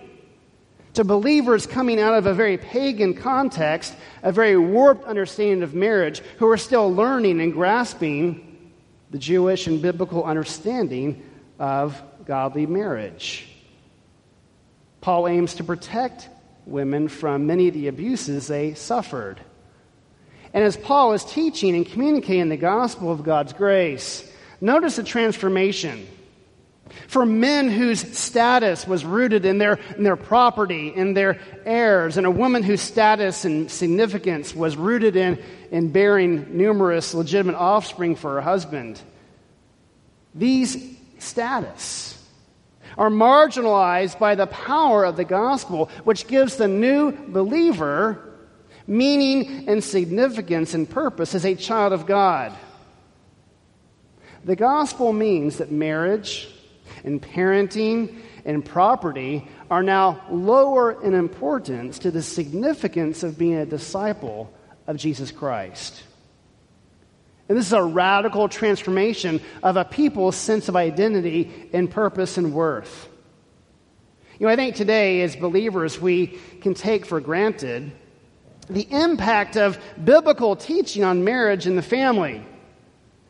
to 0.95 1.03
believers 1.03 1.67
coming 1.67 1.99
out 1.99 2.15
of 2.15 2.25
a 2.25 2.33
very 2.33 2.57
pagan 2.57 3.13
context, 3.13 3.95
a 4.23 4.31
very 4.31 4.57
warped 4.57 5.05
understanding 5.05 5.61
of 5.61 5.75
marriage, 5.75 6.21
who 6.39 6.47
are 6.49 6.57
still 6.57 6.93
learning 6.93 7.39
and 7.41 7.53
grasping 7.53 8.71
the 9.11 9.19
Jewish 9.19 9.67
and 9.67 9.81
biblical 9.81 10.23
understanding 10.23 11.23
of 11.60 12.01
godly 12.25 12.66
marriage. 12.66 13.48
Paul 15.01 15.28
aims 15.28 15.56
to 15.56 15.63
protect 15.63 16.30
women 16.66 17.08
from 17.08 17.48
many 17.48 17.68
of 17.68 17.74
the 17.74 17.88
abuses 17.88 18.48
they 18.48 18.74
suffered. 18.74 19.39
And 20.54 20.63
as 20.63 20.78
Paul 20.78 21.13
is 21.13 21.24
teaching 21.24 21.75
and 21.75 21.86
communicating 21.86 22.50
the 22.50 22.58
gospel 22.58 23.12
of 23.12 23.24
God's 23.24 23.54
grace, 23.54 24.30
notice 24.60 24.96
the 24.96 25.04
transformation. 25.04 26.08
For 27.08 27.24
men 27.24 27.70
whose 27.70 28.18
status 28.18 28.88
was 28.88 29.06
rooted 29.06 29.46
in 29.46 29.60
their, 29.60 29.80
in 29.96 30.04
their 30.04 30.16
property, 30.16 30.88
in 30.88 31.13
their 31.13 31.39
heirs, 31.63 32.18
and 32.18 32.25
a 32.25 32.32
woman 32.32 32.63
whose 32.63 32.82
status 32.82 33.46
and 33.46 33.70
significance 33.70 34.56
was 34.56 34.75
rooted 34.75 35.16
in, 35.16 35.38
in 35.70 35.92
bearing 35.92 36.58
numerous 36.58 37.13
legitimate 37.13 37.56
offspring 37.56 38.16
for 38.16 38.36
her 38.36 38.42
husband, 38.42 39.00
these 40.34 40.99
status 41.21 42.15
are 42.97 43.09
marginalized 43.09 44.19
by 44.19 44.35
the 44.35 44.47
power 44.47 45.05
of 45.05 45.15
the 45.15 45.23
gospel, 45.23 45.89
which 46.03 46.27
gives 46.27 46.57
the 46.57 46.67
new 46.67 47.11
believer 47.11 48.25
meaning 48.88 49.69
and 49.69 49.83
significance 49.83 50.73
and 50.73 50.89
purpose 50.89 51.35
as 51.35 51.45
a 51.45 51.55
child 51.55 51.93
of 51.93 52.07
God. 52.07 52.51
The 54.43 54.55
gospel 54.55 55.13
means 55.13 55.57
that 55.57 55.71
marriage 55.71 56.49
and 57.03 57.21
parenting 57.21 58.21
and 58.45 58.65
property 58.65 59.47
are 59.69 59.83
now 59.83 60.21
lower 60.31 61.01
in 61.03 61.13
importance 61.13 61.99
to 61.99 62.11
the 62.11 62.23
significance 62.23 63.21
of 63.21 63.38
being 63.38 63.57
a 63.57 63.65
disciple 63.65 64.51
of 64.88 64.97
Jesus 64.97 65.31
Christ. 65.31 66.03
And 67.50 67.58
this 67.58 67.65
is 67.65 67.74
a 67.74 67.84
radical 67.84 68.48
transformation 68.48 69.41
of 69.63 69.75
a 69.75 69.84
people's 69.84 70.36
sense 70.36 70.70
of 70.70 70.75
identity 70.75 71.70
and 71.74 71.89
purpose 71.89 72.38
and 72.38 72.53
worth. 72.53 73.10
You 74.38 74.46
know, 74.46 74.53
I 74.53 74.56
think 74.56 74.75
today, 74.75 75.22
as 75.24 75.36
believers, 75.36 76.00
we 76.00 76.39
can 76.62 76.75
take 76.75 77.08
for 77.08 77.20
granted 77.20 77.91
the 78.70 78.88
impact 78.91 79.58
of 79.58 79.79
biblical 80.01 80.56
teaching 80.56 81.03
on 81.03 81.24
marriage 81.24 81.65
and 81.65 81.75
the 81.75 81.82
family. 81.82 82.46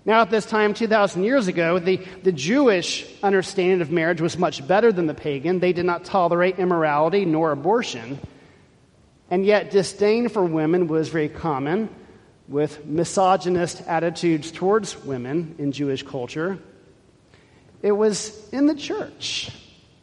Now, 0.03 0.21
at 0.21 0.29
this 0.29 0.45
time, 0.45 0.73
2,000 0.73 1.23
years 1.23 1.47
ago, 1.47 1.79
the, 1.79 1.97
the 2.23 2.33
Jewish 2.33 3.07
understanding 3.23 3.79
of 3.79 3.89
marriage 3.89 4.19
was 4.19 4.37
much 4.37 4.67
better 4.67 4.91
than 4.91 5.07
the 5.07 5.13
pagan. 5.13 5.59
They 5.59 5.71
did 5.71 5.85
not 5.85 6.03
tolerate 6.03 6.59
immorality 6.59 7.23
nor 7.23 7.51
abortion. 7.51 8.19
And 9.31 9.45
yet, 9.45 9.71
disdain 9.71 10.27
for 10.27 10.43
women 10.43 10.87
was 10.87 11.07
very 11.07 11.29
common 11.29 11.89
with 12.49 12.83
misogynist 12.85 13.81
attitudes 13.87 14.51
towards 14.51 14.97
women 15.05 15.55
in 15.59 15.71
Jewish 15.71 16.03
culture. 16.03 16.57
It 17.83 17.91
was 17.91 18.49
in 18.49 18.65
the 18.65 18.75
church. 18.75 19.51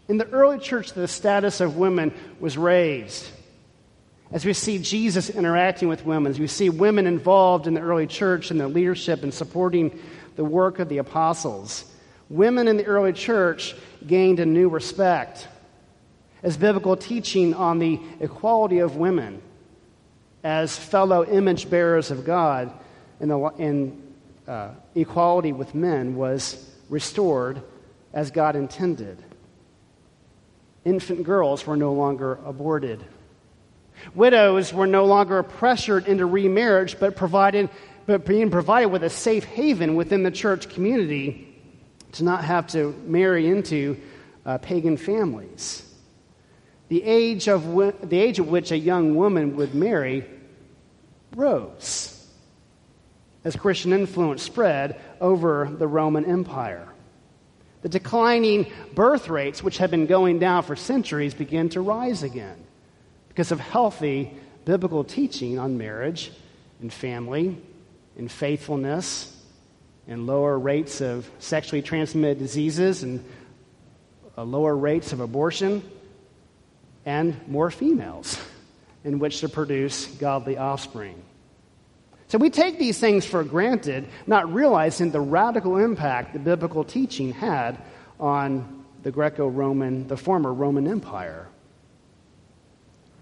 In 0.08 0.16
the 0.16 0.28
early 0.28 0.58
church, 0.58 0.92
the 0.92 1.08
status 1.08 1.60
of 1.60 1.76
women 1.76 2.14
was 2.38 2.56
raised. 2.56 3.28
As 4.30 4.44
we 4.44 4.52
see 4.52 4.78
Jesus 4.78 5.28
interacting 5.28 5.88
with 5.88 6.06
women, 6.06 6.30
as 6.30 6.38
we 6.38 6.47
see 6.47 6.71
women 6.71 7.06
involved 7.06 7.66
in 7.66 7.75
the 7.75 7.80
early 7.80 8.06
church 8.06 8.50
and 8.50 8.60
the 8.60 8.68
leadership 8.68 9.25
and 9.25 9.34
supporting 9.34 9.99
the 10.36 10.44
work 10.44 10.78
of 10.78 10.88
the 10.88 10.99
apostles, 10.99 11.84
women 12.28 12.68
in 12.68 12.76
the 12.76 12.86
early 12.86 13.12
church 13.12 13.75
gained 14.06 14.38
a 14.38 14.47
new 14.47 14.68
respect. 14.68 15.49
As 16.42 16.56
biblical 16.56 16.97
teaching 16.97 17.54
on 17.54 17.80
the 17.80 18.00
equality 18.21 18.78
of 18.78 18.97
women 18.97 19.42
as 20.47 20.76
fellow 20.76 21.25
image 21.25 21.69
bearers 21.69 22.13
of 22.13 22.25
God 22.25 22.73
in, 23.19 23.26
the, 23.26 23.93
uh, 24.47 24.71
equality 24.95 25.50
with 25.50 25.75
men 25.75 26.15
was 26.15 26.71
restored 26.89 27.61
as 28.13 28.30
God 28.30 28.54
intended. 28.54 29.21
Infant 30.85 31.25
girls 31.25 31.67
were 31.67 31.76
no 31.76 31.93
longer 31.95 32.39
aborted. 32.45 33.04
Widows 34.15 34.73
were 34.73 34.87
no 34.87 35.04
longer 35.04 35.43
pressured 35.43 36.06
into 36.06 36.26
remarriage, 36.26 37.00
but 37.00 37.17
provided, 37.17 37.69
but 38.06 38.25
being 38.25 38.49
provided 38.49 38.87
with 38.87 39.02
a 39.02 39.11
safe 39.11 39.43
haven 39.43 39.97
within 39.97 40.23
the 40.23 40.30
church 40.30 40.69
community 40.69 41.61
to 42.13 42.23
not 42.23 42.45
have 42.45 42.69
to 42.69 42.95
marry 43.04 43.49
into 43.49 44.00
uh, 44.45 44.59
pagan 44.59 44.97
families. 44.97 45.82
The 46.87 47.02
age, 47.02 47.49
of 47.49 47.65
the 48.09 48.21
age 48.21 48.39
at 48.39 48.47
which 48.47 48.71
a 48.71 48.78
young 48.78 49.17
woman 49.17 49.56
would 49.56 49.75
marry 49.75 50.25
rose 51.36 52.12
as 53.44 53.54
Christian 53.54 53.92
influence 53.92 54.42
spread 54.42 55.00
over 55.20 55.70
the 55.70 55.86
Roman 55.86 56.25
Empire. 56.25 56.88
The 57.82 57.88
declining 57.88 58.72
birth 58.94 59.28
rates, 59.28 59.62
which 59.62 59.78
had 59.78 59.92
been 59.92 60.06
going 60.06 60.40
down 60.40 60.64
for 60.64 60.75
centuries, 60.75 61.34
began 61.34 61.68
to 61.68 61.80
rise 61.80 62.25
again 62.25 62.56
because 63.28 63.52
of 63.52 63.60
healthy 63.60 64.34
biblical 64.64 65.04
teaching 65.04 65.60
on 65.60 65.78
marriage 65.78 66.32
and 66.80 66.92
family 66.92 67.56
and 68.18 68.32
faithfulness 68.32 69.32
and 70.08 70.26
lower 70.26 70.58
rates 70.58 71.00
of 71.00 71.30
sexually 71.38 71.82
transmitted 71.82 72.38
diseases 72.38 73.02
and 73.02 73.25
uh, 74.36 74.42
lower 74.42 74.76
rates 74.76 75.12
of 75.12 75.20
abortion 75.20 75.82
and 77.04 77.36
more 77.46 77.70
females 77.70 78.40
in 79.04 79.20
which 79.20 79.40
to 79.40 79.49
produce 79.49 80.06
godly 80.06 80.58
offspring. 80.58 81.22
So 82.28 82.39
we 82.39 82.50
take 82.50 82.78
these 82.78 82.99
things 82.99 83.25
for 83.25 83.45
granted, 83.45 84.08
not 84.26 84.52
realizing 84.52 85.10
the 85.10 85.21
radical 85.21 85.76
impact 85.76 86.32
the 86.32 86.39
biblical 86.39 86.82
teaching 86.82 87.32
had 87.32 87.78
on 88.19 88.84
the 89.02 89.12
Greco 89.12 89.47
Roman, 89.47 90.08
the 90.08 90.17
former 90.17 90.52
Roman 90.52 90.89
Empire. 90.89 91.47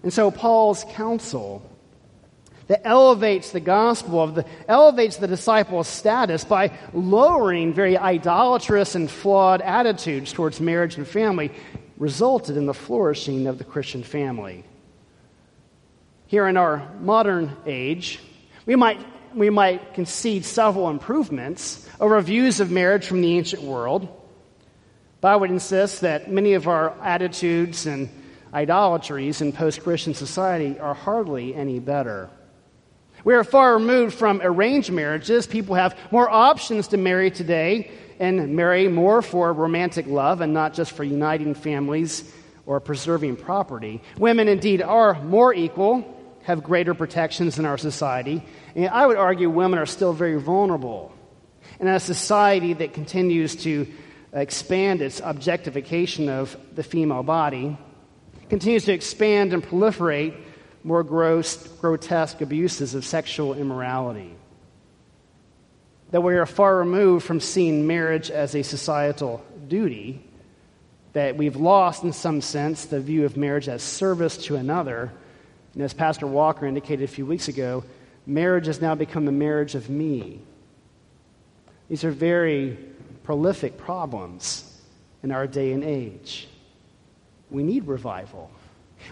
And 0.01 0.11
so 0.11 0.31
Paul's 0.31 0.83
counsel 0.91 1.61
that 2.67 2.81
elevates 2.85 3.51
the 3.51 3.59
gospel 3.59 4.21
of 4.21 4.33
the 4.33 4.45
elevates 4.67 5.17
the 5.17 5.27
disciples' 5.27 5.87
status 5.87 6.43
by 6.43 6.71
lowering 6.93 7.73
very 7.73 7.95
idolatrous 7.97 8.95
and 8.95 9.09
flawed 9.09 9.61
attitudes 9.61 10.33
towards 10.33 10.59
marriage 10.59 10.97
and 10.97 11.07
family 11.07 11.51
resulted 11.97 12.57
in 12.57 12.65
the 12.65 12.73
flourishing 12.73 13.45
of 13.45 13.59
the 13.59 13.63
Christian 13.63 14.03
family. 14.03 14.63
Here 16.27 16.47
in 16.47 16.57
our 16.57 16.91
modern 17.01 17.55
age, 17.67 18.19
we 18.65 18.75
might, 18.75 18.99
we 19.33 19.49
might 19.49 19.93
concede 19.93 20.45
several 20.45 20.89
improvements 20.89 21.87
over 21.99 22.19
views 22.21 22.59
of 22.59 22.71
marriage 22.71 23.05
from 23.05 23.21
the 23.21 23.37
ancient 23.37 23.63
world, 23.63 24.07
but 25.21 25.29
I 25.29 25.35
would 25.35 25.51
insist 25.51 26.01
that 26.01 26.31
many 26.31 26.53
of 26.53 26.67
our 26.67 26.91
attitudes 27.01 27.85
and 27.85 28.09
idolatries 28.53 29.41
in 29.41 29.51
post 29.51 29.83
Christian 29.83 30.13
society 30.13 30.79
are 30.79 30.93
hardly 30.93 31.53
any 31.53 31.79
better. 31.79 32.29
We 33.23 33.33
are 33.33 33.43
far 33.43 33.73
removed 33.73 34.15
from 34.15 34.39
arranged 34.43 34.91
marriages. 34.91 35.47
People 35.47 35.75
have 35.75 35.97
more 36.11 36.29
options 36.29 36.89
to 36.89 36.97
marry 36.97 37.31
today 37.31 37.91
and 38.19 38.55
marry 38.55 38.87
more 38.87 39.21
for 39.21 39.51
romantic 39.51 40.05
love 40.07 40.41
and 40.41 40.53
not 40.53 40.73
just 40.73 40.91
for 40.91 41.03
uniting 41.03 41.53
families 41.53 42.31
or 42.65 42.79
preserving 42.79 43.37
property. 43.37 44.01
Women 44.17 44.47
indeed 44.47 44.81
are 44.81 45.21
more 45.23 45.53
equal 45.53 46.14
have 46.45 46.63
greater 46.63 46.93
protections 46.93 47.57
in 47.57 47.65
our 47.65 47.77
society. 47.77 48.43
And 48.75 48.87
I 48.89 49.05
would 49.05 49.17
argue 49.17 49.49
women 49.49 49.79
are 49.79 49.87
still 49.87 50.13
very 50.13 50.39
vulnerable. 50.39 51.11
And 51.79 51.89
In 51.89 51.95
a 51.95 51.99
society 51.99 52.73
that 52.73 52.93
continues 52.93 53.55
to 53.63 53.87
expand 54.31 55.01
its 55.01 55.19
objectification 55.23 56.29
of 56.29 56.55
the 56.75 56.83
female 56.83 57.23
body, 57.23 57.77
continues 58.47 58.85
to 58.85 58.93
expand 58.93 59.53
and 59.53 59.63
proliferate 59.63 60.35
more 60.83 61.03
gross, 61.03 61.67
grotesque 61.81 62.41
abuses 62.41 62.93
of 62.93 63.03
sexual 63.03 63.55
immorality. 63.55 64.35
That 66.11 66.21
we 66.21 66.35
are 66.35 66.45
far 66.45 66.77
removed 66.77 67.25
from 67.25 67.39
seeing 67.39 67.87
marriage 67.87 68.29
as 68.29 68.53
a 68.53 68.61
societal 68.61 69.43
duty, 69.67 70.23
that 71.13 71.37
we've 71.37 71.55
lost, 71.55 72.03
in 72.03 72.13
some 72.13 72.41
sense, 72.41 72.85
the 72.85 72.99
view 72.99 73.25
of 73.25 73.35
marriage 73.35 73.67
as 73.67 73.81
service 73.81 74.37
to 74.45 74.57
another 74.57 75.11
and 75.75 75.83
as 75.83 75.93
Pastor 75.93 76.25
Walker 76.25 76.65
indicated 76.65 77.03
a 77.03 77.07
few 77.07 77.25
weeks 77.25 77.49
ago, 77.49 77.83
marriage 78.25 78.67
has 78.67 78.81
now 78.81 78.95
become 78.95 79.25
the 79.25 79.31
marriage 79.31 79.75
of 79.75 79.89
me. 79.89 80.41
These 81.89 82.03
are 82.05 82.11
very 82.11 82.79
prolific 83.23 83.77
problems 83.77 84.63
in 85.21 85.31
our 85.31 85.47
day 85.47 85.73
and 85.73 85.83
age. 85.83 86.47
We 87.51 87.63
need 87.63 87.87
revival. 87.87 88.49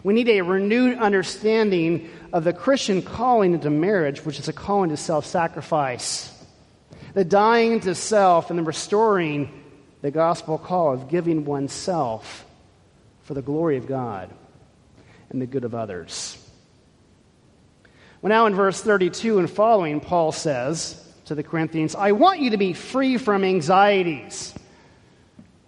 We 0.04 0.14
need 0.14 0.30
a 0.30 0.42
renewed 0.42 0.98
understanding 0.98 2.10
of 2.32 2.46
the 2.46 2.54
Christian 2.54 3.02
calling 3.02 3.54
into 3.54 3.70
marriage, 3.70 4.26
which 4.26 4.40
is 4.40 4.48
a 4.48 4.54
calling 4.54 4.90
to 4.90 4.98
self 4.98 5.26
sacrifice. 5.26 6.32
The 7.14 7.26
dying 7.26 7.82
to 7.82 7.94
self 7.94 8.50
and 8.50 8.58
the 8.58 8.64
restoring 8.64 9.64
the 10.02 10.12
gospel 10.12 10.58
call 10.58 10.94
of 10.94 11.10
giving 11.10 11.46
oneself 11.46 12.46
for 13.24 13.34
the 13.34 13.42
glory 13.42 13.78
of 13.78 13.88
God 13.88 14.30
and 15.30 15.42
the 15.42 15.46
good 15.46 15.64
of 15.64 15.76
others. 15.76 16.43
Well, 18.24 18.30
now 18.30 18.46
in 18.46 18.56
verse 18.56 18.80
32 18.80 19.40
and 19.40 19.52
following, 19.52 20.00
Paul 20.00 20.32
says 20.32 20.96
to 21.26 21.36
the 21.36 21.44
Corinthians, 21.44 21.94
I 21.94 22.14
want 22.14 22.40
you 22.40 22.52
to 22.52 22.58
be 22.58 22.72
free 22.72 23.18
from 23.18 23.44
anxieties. 23.44 24.54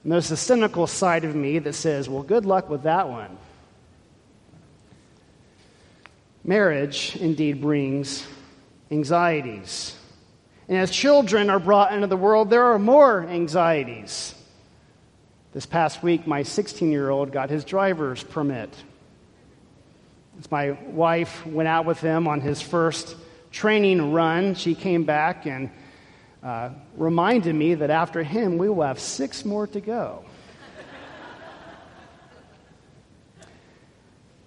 And 0.04 0.14
there's 0.14 0.30
the 0.30 0.38
cynical 0.38 0.88
side 0.88 1.26
of 1.26 1.36
me 1.36 1.60
that 1.60 1.74
says, 1.74 2.08
well, 2.08 2.24
good 2.24 2.46
luck 2.46 2.70
with 2.70 2.84
that 2.84 3.10
one. 3.10 3.38
Marriage 6.46 7.18
indeed 7.18 7.60
brings 7.60 8.26
anxieties. 8.90 9.94
And 10.70 10.78
as 10.78 10.92
children 10.92 11.50
are 11.50 11.60
brought 11.60 11.92
into 11.92 12.08
the 12.08 12.16
world, 12.16 12.50
there 12.50 12.68
are 12.68 12.80
more 12.80 13.28
anxieties. 13.28 14.34
This 15.52 15.66
past 15.66 16.02
week, 16.02 16.26
my 16.26 16.44
16 16.44 16.90
year 16.90 17.10
old 17.10 17.34
got 17.34 17.50
his 17.50 17.66
driver's 17.66 18.24
permit. 18.24 18.74
As 20.40 20.52
my 20.52 20.72
wife 20.72 21.46
went 21.46 21.68
out 21.68 21.86
with 21.86 22.02
him 22.02 22.28
on 22.28 22.42
his 22.42 22.62
first 22.62 23.16
training 23.52 24.12
run, 24.12 24.56
she 24.56 24.76
came 24.76 25.06
back 25.06 25.46
and 25.46 25.70
uh, 26.44 26.72
reminded 26.98 27.56
me 27.56 27.76
that 27.76 27.90
after 27.90 28.22
him, 28.22 28.58
we 28.58 28.70
will 28.70 28.84
have 28.84 29.00
six 29.00 29.46
more 29.46 29.66
to 29.68 29.80
go. 29.80 30.26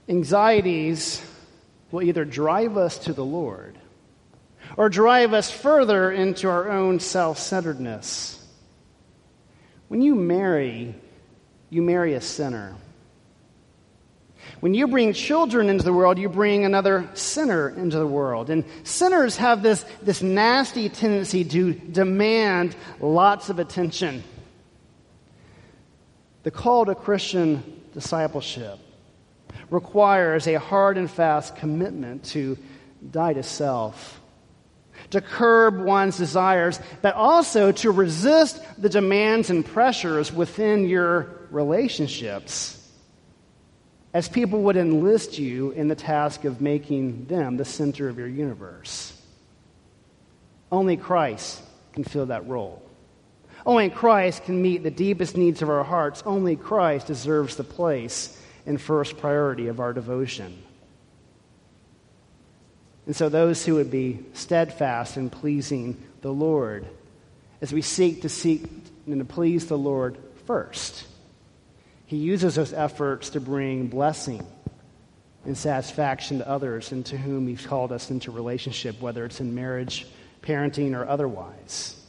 Anxieties 0.08 1.22
will 1.90 2.02
either 2.02 2.24
drive 2.24 2.76
us 2.76 2.98
to 2.98 3.12
the 3.12 3.24
Lord 3.24 3.78
or 4.76 4.88
drive 4.88 5.32
us 5.32 5.50
further 5.50 6.10
into 6.10 6.48
our 6.48 6.70
own 6.70 7.00
self 7.00 7.38
centeredness. 7.38 8.34
When 9.88 10.02
you 10.02 10.14
marry, 10.14 10.94
you 11.70 11.82
marry 11.82 12.14
a 12.14 12.20
sinner. 12.20 12.76
When 14.60 14.74
you 14.74 14.88
bring 14.88 15.12
children 15.12 15.68
into 15.68 15.84
the 15.84 15.92
world, 15.92 16.18
you 16.18 16.28
bring 16.28 16.64
another 16.64 17.08
sinner 17.14 17.68
into 17.68 17.98
the 17.98 18.06
world. 18.06 18.50
And 18.50 18.64
sinners 18.82 19.36
have 19.36 19.62
this, 19.62 19.84
this 20.02 20.22
nasty 20.22 20.88
tendency 20.88 21.44
to 21.44 21.74
demand 21.74 22.74
lots 23.00 23.50
of 23.50 23.58
attention. 23.58 24.24
The 26.42 26.50
call 26.50 26.86
to 26.86 26.94
Christian 26.94 27.82
discipleship 27.94 28.78
requires 29.70 30.46
a 30.46 30.58
hard 30.58 30.98
and 30.98 31.10
fast 31.10 31.56
commitment 31.56 32.24
to 32.24 32.58
die 33.10 33.34
to 33.34 33.42
self, 33.42 34.20
to 35.10 35.20
curb 35.20 35.78
one's 35.78 36.16
desires, 36.16 36.80
but 37.02 37.14
also 37.14 37.70
to 37.70 37.90
resist 37.90 38.60
the 38.80 38.88
demands 38.88 39.50
and 39.50 39.64
pressures 39.64 40.32
within 40.32 40.88
your 40.88 41.28
relationships 41.50 42.77
as 44.12 44.28
people 44.28 44.62
would 44.62 44.76
enlist 44.76 45.38
you 45.38 45.70
in 45.72 45.88
the 45.88 45.94
task 45.94 46.44
of 46.44 46.60
making 46.60 47.26
them 47.26 47.56
the 47.56 47.64
center 47.64 48.08
of 48.08 48.18
your 48.18 48.28
universe. 48.28 49.12
Only 50.72 50.96
Christ 50.96 51.62
can 51.92 52.04
fill 52.04 52.26
that 52.26 52.46
role. 52.46 52.82
Only 53.66 53.90
Christ 53.90 54.44
can 54.44 54.62
meet 54.62 54.82
the 54.82 54.90
deepest 54.90 55.36
needs 55.36 55.62
of 55.62 55.68
our 55.68 55.84
hearts. 55.84 56.22
Only 56.24 56.56
Christ 56.56 57.06
deserves 57.06 57.56
the 57.56 57.64
place 57.64 58.40
and 58.66 58.80
first 58.80 59.18
priority 59.18 59.68
of 59.68 59.80
our 59.80 59.92
devotion. 59.92 60.62
And 63.06 63.16
so, 63.16 63.28
those 63.28 63.64
who 63.64 63.74
would 63.76 63.90
be 63.90 64.20
steadfast 64.34 65.16
in 65.16 65.30
pleasing 65.30 66.02
the 66.20 66.32
Lord, 66.32 66.86
as 67.62 67.72
we 67.72 67.80
seek 67.80 68.22
to 68.22 68.28
seek 68.28 68.64
and 69.06 69.18
to 69.18 69.24
please 69.24 69.66
the 69.66 69.78
Lord 69.78 70.18
first, 70.46 71.04
he 72.08 72.16
uses 72.16 72.54
those 72.54 72.72
efforts 72.72 73.28
to 73.30 73.40
bring 73.40 73.88
blessing 73.88 74.42
and 75.44 75.54
satisfaction 75.54 76.38
to 76.38 76.48
others 76.48 76.90
and 76.90 77.04
to 77.04 77.18
whom 77.18 77.46
He's 77.46 77.66
called 77.66 77.92
us 77.92 78.10
into 78.10 78.30
relationship, 78.30 78.98
whether 78.98 79.26
it's 79.26 79.40
in 79.40 79.54
marriage, 79.54 80.06
parenting, 80.40 80.96
or 80.96 81.06
otherwise. 81.06 82.00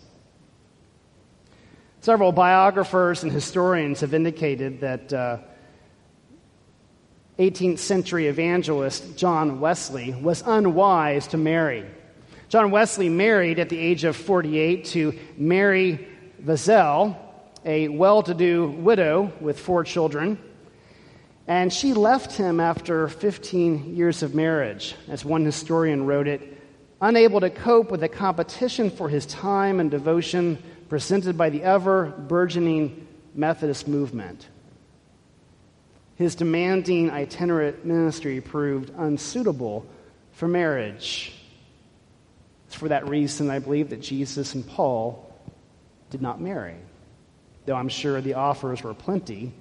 Several 1.99 2.31
biographers 2.31 3.23
and 3.23 3.31
historians 3.31 3.99
have 3.99 4.13
indicated 4.13 4.79
that 4.79 5.11
uh, 5.11 5.39
18th 7.37 7.79
century 7.79 8.27
evangelist 8.27 9.17
John 9.17 9.59
Wesley 9.59 10.13
was 10.13 10.41
unwise 10.45 11.27
to 11.27 11.37
marry. 11.37 11.85
John 12.47 12.71
Wesley 12.71 13.09
married 13.09 13.59
at 13.59 13.67
the 13.67 13.77
age 13.77 14.05
of 14.05 14.15
48 14.15 14.85
to 14.85 15.19
Mary 15.35 16.07
Vazeille, 16.41 17.17
a 17.65 17.87
well 17.89 18.23
to 18.23 18.33
do 18.33 18.67
widow 18.69 19.33
with 19.39 19.59
four 19.59 19.83
children. 19.83 20.37
And 21.47 21.73
she 21.73 21.93
left 21.93 22.33
him 22.33 22.59
after 22.59 23.07
15 23.07 23.95
years 23.95 24.21
of 24.21 24.35
marriage. 24.35 24.95
As 25.07 25.25
one 25.25 25.43
historian 25.43 26.05
wrote 26.05 26.27
it, 26.27 26.41
unable 27.01 27.39
to 27.39 27.49
cope 27.49 27.89
with 27.89 28.01
the 28.01 28.09
competition 28.09 28.91
for 28.91 29.09
his 29.09 29.25
time 29.25 29.79
and 29.79 29.89
devotion 29.89 30.61
presented 30.89 31.37
by 31.37 31.49
the 31.49 31.63
ever 31.63 32.05
burgeoning 32.05 33.07
Methodist 33.33 33.87
movement. 33.87 34.47
His 36.15 36.35
demanding 36.35 37.09
itinerant 37.09 37.85
ministry 37.85 38.41
proved 38.41 38.91
unsuitable 38.97 39.85
for 40.33 40.47
marriage. 40.47 41.33
It's 42.67 42.75
for 42.75 42.89
that 42.89 43.07
reason 43.07 43.49
I 43.49 43.59
believe 43.59 43.89
that 43.89 44.01
Jesus 44.01 44.53
and 44.53 44.67
Paul 44.67 45.33
did 46.09 46.21
not 46.21 46.41
marry 46.41 46.75
though 47.69 47.75
I'm 47.75 47.87
sure 47.87 48.19
the 48.19 48.33
offers 48.33 48.81
were 48.81 48.95
plenty 48.95 49.53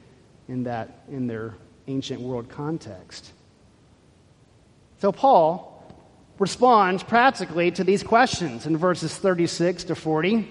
in, 0.49 0.62
that, 0.62 1.03
in 1.11 1.27
their 1.27 1.53
ancient 1.88 2.23
world 2.23 2.49
context. 2.49 3.31
So 5.03 5.12
Paul 5.12 5.94
responds 6.38 7.03
practically 7.03 7.71
to 7.73 7.85
these 7.85 8.03
questions 8.03 8.64
in 8.64 8.79
verses 8.79 9.14
36 9.14 9.85
to 9.85 9.94
40, 9.94 10.49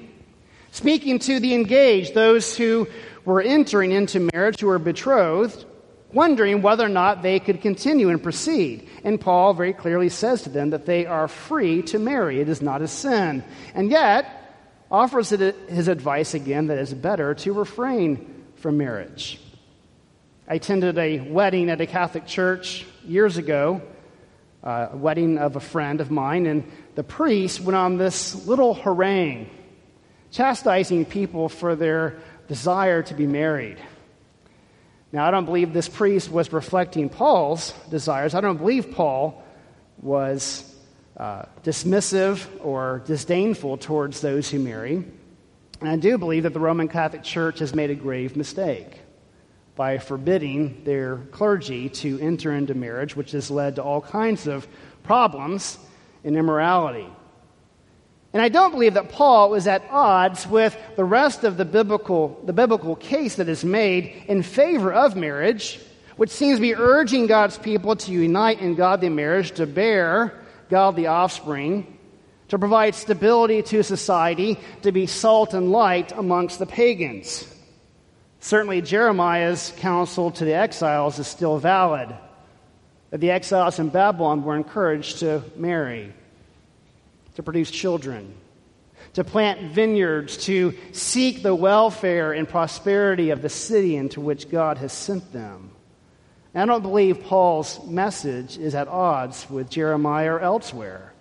speaking 0.70 1.18
to 1.18 1.40
the 1.40 1.56
engaged, 1.56 2.14
those 2.14 2.56
who 2.56 2.88
were 3.26 3.42
entering 3.42 3.92
into 3.92 4.30
marriage, 4.32 4.60
who 4.60 4.68
were 4.68 4.78
betrothed, 4.78 5.66
wondering 6.14 6.62
whether 6.62 6.86
or 6.86 6.90
not 6.90 7.24
they 7.24 7.40
could 7.40 7.62
continue 7.62 8.10
and 8.10 8.22
proceed. 8.22 8.88
And 9.04 9.20
Paul 9.20 9.56
very 9.56 9.74
clearly 9.74 10.10
says 10.10 10.44
to 10.44 10.50
them 10.50 10.70
that 10.70 10.86
they 10.86 11.08
are 11.08 11.28
free 11.28 11.82
to 11.82 11.98
marry. 11.98 12.40
It 12.40 12.50
is 12.50 12.62
not 12.62 12.84
a 12.84 12.88
sin. 12.88 13.44
And 13.74 13.90
yet, 13.90 14.37
offers 14.90 15.30
his 15.30 15.88
advice 15.88 16.34
again 16.34 16.68
that 16.68 16.78
it's 16.78 16.94
better 16.94 17.34
to 17.36 17.54
refrain 17.54 18.44
from 18.56 18.78
marriage. 18.78 19.40
I 20.48 20.56
attended 20.56 20.98
a 20.98 21.20
wedding 21.20 21.70
at 21.70 21.82
a 21.82 21.86
Catholic 21.86 22.26
church 22.26 22.86
years 23.04 23.38
ago, 23.38 23.82
uh, 24.64 24.88
a 24.92 24.98
wedding 24.98 25.38
of 25.38 25.56
a 25.56 25.60
friend 25.60 26.00
of 26.00 26.10
mine, 26.10 26.46
and 26.46 26.72
the 26.96 27.04
priest 27.04 27.60
went 27.60 27.76
on 27.76 27.98
this 27.98 28.48
little 28.48 28.74
harangue, 28.74 29.50
chastising 30.32 31.06
people 31.06 31.50
for 31.50 31.76
their 31.76 32.18
desire 32.48 33.04
to 33.04 33.14
be 33.14 33.28
married. 33.28 33.78
Now, 35.12 35.28
I 35.28 35.32
don't 35.32 35.46
believe 35.46 35.74
this 35.74 35.90
priest 35.90 36.32
was 36.32 36.52
reflecting 36.52 37.10
Paul's 37.10 37.74
desires. 37.90 38.34
I 38.34 38.42
don't 38.42 38.58
believe 38.58 38.92
Paul 38.92 39.44
was 40.02 40.64
uh, 41.18 41.44
dismissive 41.64 42.46
or 42.64 43.02
disdainful 43.08 43.78
towards 43.78 44.22
those 44.22 44.50
who 44.50 44.60
marry. 44.60 45.04
And 45.80 45.90
I 45.90 45.96
do 45.96 46.18
believe 46.18 46.44
that 46.44 46.54
the 46.54 46.60
Roman 46.60 46.88
Catholic 46.88 47.24
Church 47.24 47.60
has 47.60 47.74
made 47.74 47.90
a 47.90 47.96
grave 47.96 48.36
mistake 48.36 49.02
by 49.76 49.98
forbidding 49.98 50.84
their 50.84 51.18
clergy 51.32 51.90
to 51.90 52.20
enter 52.20 52.52
into 52.52 52.74
marriage, 52.74 53.16
which 53.16 53.32
has 53.32 53.52
led 53.52 53.76
to 53.76 53.84
all 53.84 54.02
kinds 54.02 54.48
of 54.48 54.68
problems 55.04 55.78
and 56.24 56.36
immorality. 56.36 57.08
And 58.34 58.42
I 58.42 58.50
don't 58.50 58.72
believe 58.72 58.96
that 58.96 59.10
Paul 59.10 59.56
is 59.56 59.68
at 59.68 59.84
odds 59.90 60.46
with 60.46 60.78
the 60.96 61.04
rest 61.04 61.44
of 61.44 61.58
the 61.58 61.66
biblical, 61.66 62.40
the 62.46 62.54
biblical 62.54 62.96
case 62.96 63.36
that 63.36 63.50
is 63.50 63.64
made 63.64 64.24
in 64.28 64.44
favor 64.44 64.94
of 64.94 65.16
marriage, 65.16 65.80
which 66.18 66.30
seems 66.30 66.58
to 66.58 66.62
be 66.62 66.76
urging 66.76 67.28
God's 67.28 67.58
people 67.58 67.96
to 67.96 68.12
unite 68.12 68.60
in 68.60 68.76
godly 68.76 69.10
marriage 69.10 69.52
to 69.54 69.66
bear 69.66 70.44
godly 70.70 71.08
offspring, 71.08 71.98
to 72.50 72.60
provide 72.60 72.96
stability 72.96 73.62
to 73.62 73.84
society, 73.84 74.58
to 74.82 74.92
be 74.92 75.06
salt 75.06 75.54
and 75.54 75.72
light 75.72 76.12
amongst 76.12 76.60
the 76.60 76.66
pagans. 76.66 77.46
Certainly, 78.40 78.84
Jeremiah's 78.84 79.74
counsel 79.78 80.32
to 80.32 80.46
the 80.46 80.54
exiles 80.54 81.20
is 81.20 81.28
still 81.28 81.58
valid 81.58 82.16
that 83.10 83.20
the 83.20 83.32
exiles 83.32 83.80
in 83.80 83.90
Babylon 83.90 84.44
were 84.44 84.56
encouraged 84.56 85.20
to 85.20 85.42
marry, 85.56 86.14
to 87.36 87.44
produce 87.44 87.72
children, 87.72 88.34
to 89.14 89.24
plant 89.24 89.72
vineyards, 89.72 90.38
to 90.46 90.74
seek 90.92 91.42
the 91.42 91.56
welfare 91.56 92.34
and 92.34 92.48
prosperity 92.48 93.30
of 93.30 93.42
the 93.42 93.50
city 93.50 93.96
into 93.96 94.22
which 94.22 94.50
God 94.50 94.78
has 94.78 94.92
sent 94.92 95.32
them. 95.32 95.72
I 96.60 96.66
don't 96.66 96.82
believe 96.82 97.24
Paul's 97.24 97.86
message 97.86 98.58
is 98.58 98.74
at 98.74 98.88
odds 98.88 99.50
with 99.50 99.70
Jeremiah 99.70 100.34
or 100.34 100.40
elsewhere. 100.40 101.14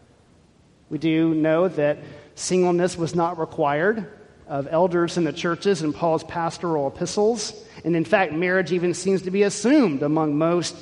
We 0.88 0.98
do 0.98 1.34
know 1.34 1.68
that 1.68 1.98
singleness 2.36 2.96
was 2.96 3.14
not 3.14 3.38
required 3.38 4.06
of 4.48 4.68
elders 4.70 5.16
in 5.16 5.24
the 5.24 5.32
churches 5.32 5.82
in 5.82 5.92
Paul's 5.92 6.24
pastoral 6.24 6.88
epistles. 6.88 7.52
And 7.84 7.96
in 7.96 8.04
fact, 8.04 8.32
marriage 8.32 8.72
even 8.72 8.94
seems 8.94 9.22
to 9.22 9.30
be 9.30 9.42
assumed 9.42 10.02
among 10.02 10.38
most 10.38 10.76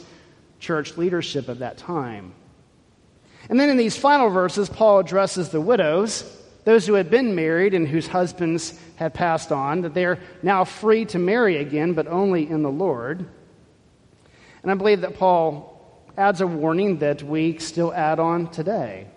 church 0.60 0.96
leadership 0.96 1.48
of 1.48 1.60
that 1.60 1.78
time. 1.78 2.34
And 3.48 3.58
then 3.58 3.70
in 3.70 3.76
these 3.76 3.96
final 3.96 4.30
verses, 4.30 4.68
Paul 4.68 5.00
addresses 5.00 5.50
the 5.50 5.60
widows, 5.60 6.24
those 6.64 6.86
who 6.86 6.94
had 6.94 7.10
been 7.10 7.34
married 7.34 7.74
and 7.74 7.86
whose 7.86 8.06
husbands 8.06 8.78
had 8.96 9.14
passed 9.14 9.52
on, 9.52 9.82
that 9.82 9.94
they 9.94 10.04
are 10.04 10.18
now 10.42 10.64
free 10.64 11.04
to 11.06 11.18
marry 11.18 11.56
again, 11.56 11.92
but 11.94 12.06
only 12.06 12.48
in 12.48 12.62
the 12.62 12.70
Lord. 12.70 13.26
And 14.64 14.70
I 14.70 14.74
believe 14.76 15.02
that 15.02 15.18
Paul 15.18 15.78
adds 16.16 16.40
a 16.40 16.46
warning 16.46 17.00
that 17.00 17.22
we 17.22 17.58
still 17.58 17.92
add 17.92 18.18
on 18.18 18.50
today 18.50 19.08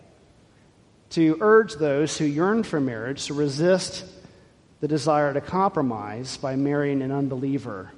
to 1.12 1.38
urge 1.40 1.76
those 1.76 2.18
who 2.18 2.26
yearn 2.26 2.64
for 2.64 2.82
marriage 2.82 3.28
to 3.28 3.34
resist 3.34 4.04
the 4.82 4.90
desire 4.90 5.34
to 5.34 5.40
compromise 5.40 6.36
by 6.36 6.58
marrying 6.58 7.02
an 7.02 7.14
unbeliever. 7.14 7.94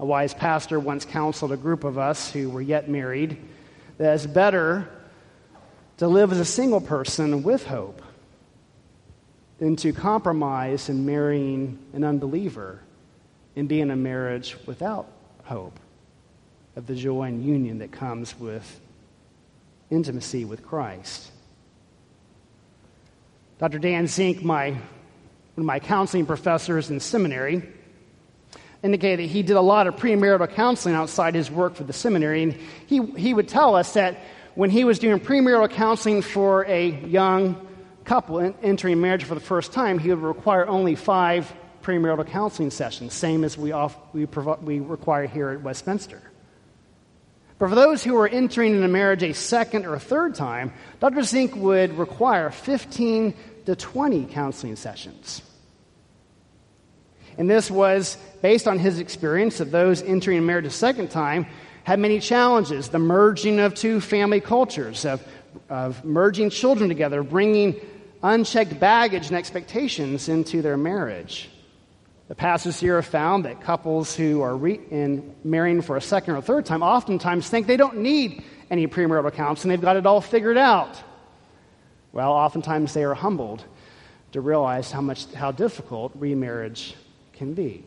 A 0.00 0.04
wise 0.04 0.34
pastor 0.34 0.80
once 0.80 1.04
counseled 1.04 1.52
a 1.52 1.56
group 1.56 1.84
of 1.84 1.96
us 1.96 2.32
who 2.32 2.50
were 2.50 2.60
yet 2.60 2.90
married 2.90 3.38
that 3.98 4.12
it's 4.12 4.26
better 4.26 4.88
to 5.98 6.08
live 6.08 6.32
as 6.32 6.40
a 6.40 6.44
single 6.44 6.80
person 6.80 7.44
with 7.44 7.64
hope 7.64 8.02
than 9.60 9.76
to 9.76 9.92
compromise 9.92 10.88
in 10.88 11.06
marrying 11.06 11.78
an 11.92 12.02
unbeliever 12.02 12.82
and 13.54 13.68
be 13.68 13.80
in 13.80 13.92
a 13.92 13.96
marriage 13.96 14.56
without 14.66 15.06
hope 15.44 15.78
of 16.76 16.86
the 16.86 16.94
joy 16.94 17.22
and 17.22 17.44
union 17.44 17.78
that 17.78 17.90
comes 17.90 18.38
with 18.38 18.80
intimacy 19.90 20.44
with 20.44 20.64
Christ. 20.64 21.30
Dr. 23.58 23.78
Dan 23.78 24.06
Zink, 24.06 24.44
my, 24.44 24.70
one 24.70 24.80
of 25.56 25.64
my 25.64 25.80
counseling 25.80 26.26
professors 26.26 26.90
in 26.90 27.00
seminary, 27.00 27.66
indicated 28.82 29.20
that 29.24 29.32
he 29.32 29.42
did 29.42 29.56
a 29.56 29.60
lot 29.62 29.86
of 29.86 29.96
premarital 29.96 30.52
counseling 30.52 30.94
outside 30.94 31.34
his 31.34 31.50
work 31.50 31.74
for 31.74 31.84
the 31.84 31.94
seminary. 31.94 32.42
And 32.42 32.58
he, 32.86 33.04
he 33.16 33.32
would 33.32 33.48
tell 33.48 33.74
us 33.74 33.94
that 33.94 34.18
when 34.54 34.68
he 34.68 34.84
was 34.84 34.98
doing 34.98 35.18
premarital 35.18 35.70
counseling 35.70 36.20
for 36.20 36.66
a 36.66 36.88
young 37.06 37.66
couple 38.04 38.54
entering 38.62 39.00
marriage 39.00 39.24
for 39.24 39.34
the 39.34 39.40
first 39.40 39.72
time, 39.72 39.98
he 39.98 40.10
would 40.10 40.18
require 40.18 40.68
only 40.68 40.94
five 40.94 41.50
premarital 41.82 42.26
counseling 42.26 42.70
sessions, 42.70 43.14
same 43.14 43.44
as 43.44 43.56
we, 43.56 43.72
off, 43.72 43.96
we, 44.12 44.26
provo- 44.26 44.58
we 44.60 44.80
require 44.80 45.26
here 45.26 45.50
at 45.50 45.62
Westminster. 45.62 46.20
But 47.58 47.70
for 47.70 47.74
those 47.74 48.04
who 48.04 48.16
are 48.16 48.28
entering 48.28 48.74
into 48.74 48.88
marriage 48.88 49.22
a 49.22 49.32
second 49.32 49.86
or 49.86 49.94
a 49.94 50.00
third 50.00 50.34
time, 50.34 50.72
Dr. 51.00 51.22
Zink 51.22 51.56
would 51.56 51.96
require 51.96 52.50
15 52.50 53.34
to 53.64 53.76
20 53.76 54.26
counseling 54.26 54.76
sessions. 54.76 55.42
And 57.38 57.48
this 57.48 57.70
was 57.70 58.16
based 58.42 58.68
on 58.68 58.78
his 58.78 58.98
experience 58.98 59.58
that 59.58 59.70
those 59.72 60.02
entering 60.02 60.44
marriage 60.44 60.66
a 60.66 60.70
second 60.70 61.10
time 61.10 61.46
had 61.84 61.98
many 61.98 62.18
challenges 62.20 62.88
the 62.88 62.98
merging 62.98 63.60
of 63.60 63.74
two 63.74 64.00
family 64.00 64.40
cultures, 64.40 65.04
of, 65.04 65.26
of 65.68 66.04
merging 66.04 66.50
children 66.50 66.88
together, 66.88 67.22
bringing 67.22 67.80
unchecked 68.22 68.78
baggage 68.80 69.28
and 69.28 69.36
expectations 69.36 70.28
into 70.28 70.62
their 70.62 70.76
marriage. 70.76 71.50
The 72.28 72.34
pastors 72.34 72.80
here 72.80 72.96
have 72.96 73.06
found 73.06 73.44
that 73.44 73.60
couples 73.60 74.16
who 74.16 74.42
are 74.42 74.56
re- 74.56 74.80
in 74.90 75.34
marrying 75.44 75.80
for 75.80 75.96
a 75.96 76.00
second 76.00 76.34
or 76.34 76.40
third 76.40 76.66
time 76.66 76.82
oftentimes 76.82 77.48
think 77.48 77.66
they 77.66 77.76
don't 77.76 77.98
need 77.98 78.42
any 78.68 78.88
premarital 78.88 79.32
counseling, 79.32 79.70
they've 79.70 79.80
got 79.80 79.96
it 79.96 80.06
all 80.06 80.20
figured 80.20 80.56
out. 80.56 81.00
Well, 82.12 82.32
oftentimes 82.32 82.94
they 82.94 83.04
are 83.04 83.14
humbled 83.14 83.64
to 84.32 84.40
realize 84.40 84.90
how 84.90 85.00
much 85.00 85.32
how 85.34 85.52
difficult 85.52 86.12
remarriage 86.16 86.96
can 87.32 87.54
be. 87.54 87.84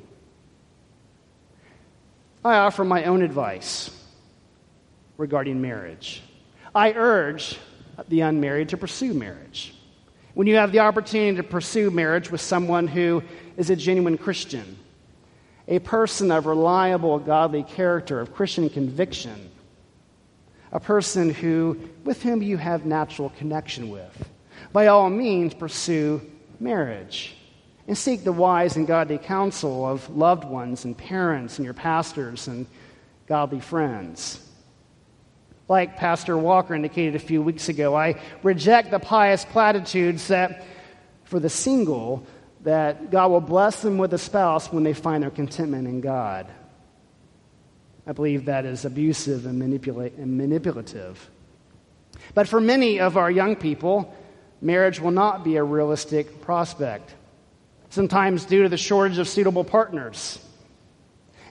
I 2.46 2.56
offer 2.56 2.86
my 2.86 3.04
own 3.04 3.22
advice 3.22 3.90
regarding 5.18 5.62
marriage. 5.62 6.22
I 6.74 6.94
urge 6.94 7.58
the 8.08 8.22
unmarried 8.22 8.70
to 8.70 8.78
pursue 8.78 9.14
marriage. 9.14 9.74
When 10.34 10.48
you 10.48 10.56
have 10.56 10.72
the 10.72 10.80
opportunity 10.80 11.36
to 11.38 11.44
pursue 11.44 11.92
marriage 11.92 12.32
with 12.32 12.40
someone 12.40 12.88
who 12.88 13.24
is 13.60 13.70
a 13.70 13.76
genuine 13.76 14.18
Christian, 14.18 14.78
a 15.68 15.80
person 15.80 16.32
of 16.32 16.46
reliable, 16.46 17.20
godly 17.20 17.64
character, 17.64 18.22
of 18.22 18.34
Christian 18.34 18.70
conviction, 18.70 19.52
a 20.72 20.80
person 20.80 21.30
who, 21.30 21.78
with 22.06 22.24
whom 22.24 22.42
you 22.42 22.56
have 22.56 22.86
natural 22.86 23.32
connection 23.38 23.90
with, 23.90 24.30
by 24.72 24.88
all 24.88 25.10
means 25.10 25.54
pursue 25.54 26.22
marriage 26.62 27.36
and 27.86 27.98
seek 27.98 28.24
the 28.24 28.32
wise 28.32 28.78
and 28.78 28.88
godly 28.88 29.18
counsel 29.18 29.86
of 29.86 30.10
loved 30.16 30.46
ones 30.46 30.86
and 30.86 30.98
parents 30.98 31.58
and 31.58 31.66
your 31.66 31.74
pastors 31.74 32.48
and 32.48 32.66
godly 33.28 33.60
friends. 33.60 34.40
Like 35.68 35.98
Pastor 35.98 36.38
Walker 36.38 36.76
indicated 36.76 37.16
a 37.16 37.20
few 37.20 37.42
weeks 37.42 37.68
ago, 37.68 37.94
I 37.94 38.22
reject 38.42 38.90
the 38.90 39.00
pious 39.00 39.44
platitudes 39.44 40.30
that 40.30 40.64
for 41.26 41.42
the 41.42 41.50
single, 41.50 42.26
that 42.70 43.10
God 43.10 43.32
will 43.32 43.42
bless 43.42 43.82
them 43.82 43.98
with 43.98 44.14
a 44.14 44.20
spouse 44.20 44.72
when 44.72 44.84
they 44.84 44.94
find 44.94 45.24
their 45.24 45.32
contentment 45.32 45.88
in 45.88 46.02
God. 46.02 46.46
I 48.06 48.12
believe 48.12 48.46
that 48.46 48.64
is 48.64 48.86
abusive 48.86 49.48
and, 49.48 49.60
manipula- 49.60 50.16
and 50.18 50.38
manipulative. 50.38 51.30
But 52.36 52.48
for 52.48 52.62
many 52.62 53.00
of 53.00 53.18
our 53.18 53.32
young 53.32 53.56
people, 53.56 54.14
marriage 54.62 55.00
will 55.00 55.12
not 55.12 55.44
be 55.44 55.56
a 55.56 55.64
realistic 55.64 56.42
prospect 56.42 57.16
sometimes 57.90 58.46
due 58.46 58.64
to 58.64 58.70
the 58.70 58.78
shortage 58.78 59.18
of 59.18 59.28
suitable 59.28 59.64
partners. 59.64 60.38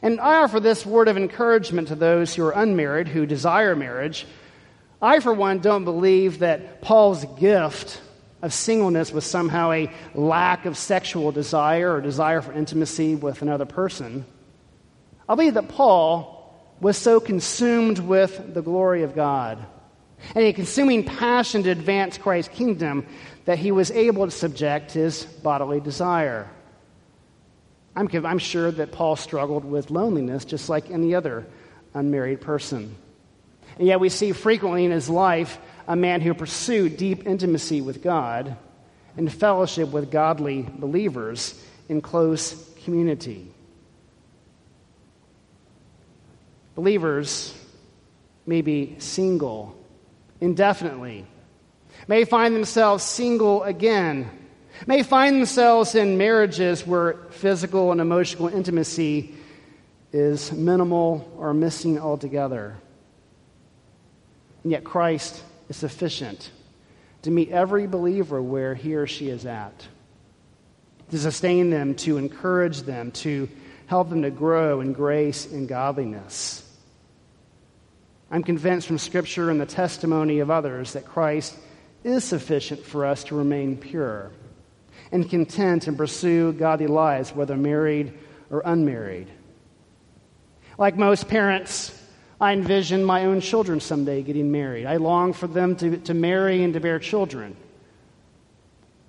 And 0.00 0.20
I 0.20 0.36
offer 0.36 0.60
this 0.60 0.86
word 0.86 1.08
of 1.08 1.16
encouragement 1.16 1.88
to 1.88 1.96
those 1.96 2.32
who 2.32 2.44
are 2.44 2.52
unmarried, 2.52 3.08
who 3.08 3.26
desire 3.26 3.74
marriage. 3.74 4.24
I, 5.02 5.18
for 5.18 5.32
one, 5.32 5.58
don't 5.58 5.84
believe 5.84 6.38
that 6.40 6.80
Paul's 6.80 7.24
gift 7.40 8.00
of 8.42 8.52
singleness 8.52 9.12
was 9.12 9.24
somehow 9.24 9.72
a 9.72 9.90
lack 10.14 10.66
of 10.66 10.76
sexual 10.76 11.32
desire 11.32 11.94
or 11.94 12.00
desire 12.00 12.40
for 12.40 12.52
intimacy 12.52 13.14
with 13.14 13.42
another 13.42 13.64
person. 13.64 14.24
I 15.28 15.34
believe 15.34 15.54
that 15.54 15.68
Paul 15.68 16.34
was 16.80 16.96
so 16.96 17.20
consumed 17.20 17.98
with 17.98 18.54
the 18.54 18.62
glory 18.62 19.02
of 19.02 19.14
God 19.14 19.64
and 20.34 20.44
a 20.44 20.52
consuming 20.52 21.04
passion 21.04 21.62
to 21.64 21.70
advance 21.70 22.18
Christ's 22.18 22.54
kingdom 22.54 23.06
that 23.44 23.58
he 23.58 23.72
was 23.72 23.90
able 23.90 24.24
to 24.24 24.30
subject 24.30 24.92
his 24.92 25.24
bodily 25.24 25.80
desire. 25.80 26.48
I'm, 27.96 28.08
I'm 28.24 28.38
sure 28.38 28.70
that 28.70 28.92
Paul 28.92 29.16
struggled 29.16 29.64
with 29.64 29.90
loneliness 29.90 30.44
just 30.44 30.68
like 30.68 30.90
any 30.90 31.14
other 31.14 31.46
unmarried 31.94 32.40
person. 32.40 32.94
And 33.78 33.86
yet, 33.86 34.00
we 34.00 34.08
see 34.08 34.32
frequently 34.32 34.84
in 34.84 34.90
his 34.90 35.08
life 35.08 35.58
a 35.88 35.96
man 35.96 36.20
who 36.20 36.32
pursued 36.34 36.96
deep 36.96 37.26
intimacy 37.26 37.80
with 37.80 38.02
God 38.02 38.56
and 39.16 39.32
fellowship 39.32 39.88
with 39.90 40.12
godly 40.12 40.62
believers 40.62 41.60
in 41.88 42.00
close 42.00 42.72
community. 42.84 43.52
Believers 46.76 47.52
may 48.46 48.62
be 48.62 48.94
single 49.00 49.76
indefinitely 50.40 51.26
may 52.06 52.24
find 52.24 52.54
themselves 52.54 53.02
single 53.02 53.64
again, 53.64 54.30
may 54.86 55.02
find 55.02 55.36
themselves 55.36 55.94
in 55.94 56.16
marriages 56.16 56.86
where 56.86 57.14
physical 57.30 57.90
and 57.90 58.00
emotional 58.00 58.48
intimacy 58.48 59.34
is 60.12 60.52
minimal 60.52 61.30
or 61.36 61.52
missing 61.52 61.98
altogether. 61.98 62.76
And 64.62 64.72
yet, 64.72 64.84
Christ 64.84 65.42
is 65.68 65.76
sufficient 65.76 66.50
to 67.22 67.30
meet 67.30 67.50
every 67.50 67.86
believer 67.86 68.40
where 68.40 68.74
he 68.74 68.94
or 68.94 69.06
she 69.06 69.28
is 69.28 69.46
at, 69.46 69.86
to 71.10 71.18
sustain 71.18 71.70
them, 71.70 71.94
to 71.94 72.16
encourage 72.16 72.82
them, 72.82 73.10
to 73.10 73.48
help 73.86 74.10
them 74.10 74.22
to 74.22 74.30
grow 74.30 74.80
in 74.80 74.92
grace 74.92 75.46
and 75.46 75.68
godliness. 75.68 76.64
I'm 78.30 78.42
convinced 78.42 78.86
from 78.86 78.98
Scripture 78.98 79.50
and 79.50 79.60
the 79.60 79.66
testimony 79.66 80.40
of 80.40 80.50
others 80.50 80.92
that 80.92 81.06
Christ 81.06 81.56
is 82.04 82.24
sufficient 82.24 82.84
for 82.84 83.06
us 83.06 83.24
to 83.24 83.34
remain 83.34 83.76
pure 83.76 84.30
and 85.10 85.28
content 85.28 85.86
and 85.88 85.96
pursue 85.96 86.52
godly 86.52 86.86
lives, 86.86 87.34
whether 87.34 87.56
married 87.56 88.12
or 88.50 88.62
unmarried. 88.64 89.28
Like 90.76 90.96
most 90.96 91.28
parents, 91.28 91.97
I 92.40 92.52
envision 92.52 93.04
my 93.04 93.24
own 93.24 93.40
children 93.40 93.80
someday 93.80 94.22
getting 94.22 94.52
married. 94.52 94.86
I 94.86 94.96
long 94.96 95.32
for 95.32 95.48
them 95.48 95.74
to, 95.76 95.96
to 95.98 96.14
marry 96.14 96.62
and 96.62 96.72
to 96.74 96.80
bear 96.80 96.98
children. 96.98 97.56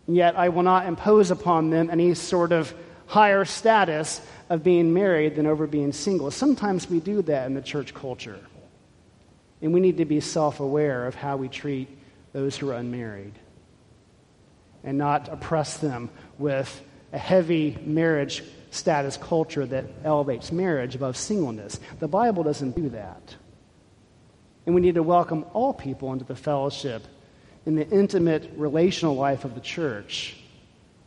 Yet 0.07 0.35
I 0.35 0.49
will 0.49 0.63
not 0.63 0.87
impose 0.87 1.29
upon 1.29 1.69
them 1.69 1.89
any 1.91 2.15
sort 2.15 2.51
of 2.51 2.73
higher 3.05 3.45
status 3.45 4.21
of 4.49 4.63
being 4.63 4.93
married 4.93 5.35
than 5.35 5.45
over 5.45 5.67
being 5.67 5.91
single. 5.93 6.31
Sometimes 6.31 6.89
we 6.89 6.99
do 6.99 7.21
that 7.23 7.45
in 7.45 7.53
the 7.53 7.61
church 7.61 7.93
culture. 7.93 8.39
And 9.61 9.73
we 9.73 9.79
need 9.79 9.97
to 9.97 10.05
be 10.05 10.19
self 10.19 10.59
aware 10.59 11.05
of 11.05 11.13
how 11.13 11.37
we 11.37 11.49
treat 11.49 11.87
those 12.33 12.57
who 12.57 12.69
are 12.69 12.73
unmarried 12.73 13.33
and 14.83 14.97
not 14.97 15.29
oppress 15.29 15.77
them 15.77 16.09
with 16.37 16.81
a 17.11 17.17
heavy 17.17 17.77
marriage 17.85 18.43
status 18.71 19.17
culture 19.17 19.65
that 19.65 19.85
elevates 20.03 20.51
marriage 20.51 20.95
above 20.95 21.17
singleness. 21.17 21.79
The 21.99 22.07
Bible 22.07 22.43
doesn't 22.43 22.75
do 22.75 22.89
that. 22.89 23.35
And 24.65 24.75
we 24.75 24.81
need 24.81 24.95
to 24.95 25.03
welcome 25.03 25.45
all 25.53 25.73
people 25.73 26.13
into 26.13 26.25
the 26.25 26.35
fellowship 26.35 27.03
in 27.65 27.75
the 27.75 27.87
intimate 27.89 28.51
relational 28.55 29.15
life 29.15 29.45
of 29.45 29.55
the 29.55 29.61
church, 29.61 30.37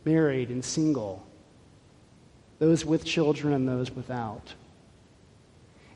married 0.05 0.49
and 0.49 0.63
single, 0.63 1.25
those 2.59 2.85
with 2.85 3.03
children 3.03 3.53
and 3.53 3.67
those 3.67 3.91
without. 3.91 4.53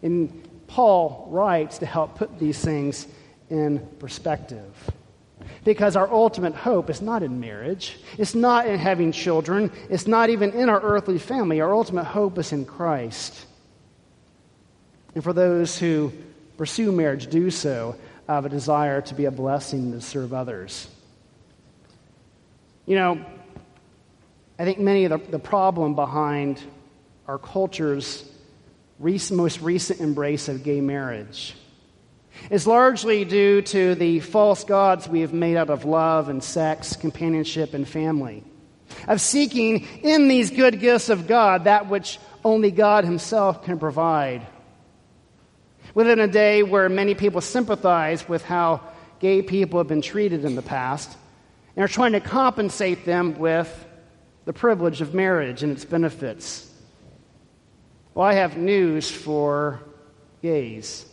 And 0.02 0.48
Paul 0.68 1.28
writes 1.30 1.78
to 1.80 1.86
help 1.86 2.16
put 2.16 2.40
these 2.40 2.60
things 2.60 3.08
in 3.50 3.80
perspective. 4.00 4.74
Because 5.68 5.98
our 5.98 6.10
ultimate 6.10 6.56
hope 6.56 6.90
is 6.90 7.02
not 7.02 7.24
in 7.24 7.42
marriage, 7.42 8.00
it's 8.18 8.34
not 8.34 8.68
in 8.68 8.80
having 8.80 9.12
children, 9.12 9.70
it's 9.90 10.08
not 10.08 10.30
even 10.30 10.54
in 10.54 10.70
our 10.70 10.80
earthly 10.80 11.20
family. 11.20 11.60
Our 11.60 11.74
ultimate 11.74 12.06
hope 12.06 12.38
is 12.38 12.54
in 12.54 12.64
Christ. 12.64 13.46
And 15.14 15.22
for 15.22 15.34
those 15.34 15.78
who 15.78 16.14
pursue 16.56 16.94
marriage, 16.94 17.28
do 17.28 17.52
so 17.52 17.98
out 18.30 18.38
of 18.38 18.46
a 18.46 18.50
desire 18.50 19.02
to 19.02 19.14
be 19.14 19.26
a 19.26 19.32
blessing 19.32 19.92
to 19.92 20.00
serve 20.00 20.32
others. 20.32 20.88
You 22.86 22.96
know, 22.96 23.26
I 24.58 24.64
think 24.64 24.80
many 24.80 25.04
of 25.04 25.12
the, 25.12 25.32
the 25.32 25.40
problem 25.40 25.96
behind 25.96 26.62
our 27.28 27.38
culture's 27.38 28.24
recent, 29.00 29.38
most 29.38 29.60
recent 29.60 30.00
embrace 30.00 30.48
of 30.48 30.64
gay 30.64 30.80
marriage 30.80 31.56
is 32.50 32.68
largely 32.68 33.26
due 33.26 33.62
to 33.62 33.96
the 33.96 34.20
false 34.20 34.64
gods 34.64 35.08
we 35.08 35.22
have 35.22 35.34
made 35.34 35.58
out 35.58 35.70
of 35.70 35.86
love 35.86 36.30
and 36.30 36.44
sex, 36.44 36.96
companionship, 36.96 37.74
and 37.74 37.88
family. 37.88 38.44
Of 39.08 39.20
seeking 39.22 39.86
in 40.02 40.28
these 40.28 40.50
good 40.50 40.80
gifts 40.80 41.10
of 41.10 41.28
God 41.28 41.66
that 41.66 41.90
which 41.90 42.20
only 42.44 42.72
God 42.72 43.04
Himself 43.04 43.64
can 43.64 43.80
provide. 43.80 44.46
Within 45.94 46.20
a 46.20 46.28
day 46.28 46.64
where 46.64 46.90
many 46.90 47.16
people 47.16 47.42
sympathize 47.42 48.28
with 48.30 48.44
how 48.44 48.82
gay 49.20 49.42
people 49.42 49.80
have 49.80 49.88
been 49.88 50.02
treated 50.02 50.46
in 50.46 50.56
the 50.56 50.62
past 50.62 51.18
and 51.76 51.84
are 51.84 51.88
trying 51.88 52.14
to 52.14 52.20
compensate 52.20 53.06
them 53.06 53.38
with 53.38 53.86
the 54.46 54.54
privilege 54.54 55.02
of 55.02 55.14
marriage 55.14 55.64
and 55.64 55.72
its 55.72 55.86
benefits. 55.86 56.72
Well, 58.14 58.26
I 58.26 58.34
have 58.34 58.58
news 58.58 59.12
for 59.12 59.82
gays. 60.42 61.07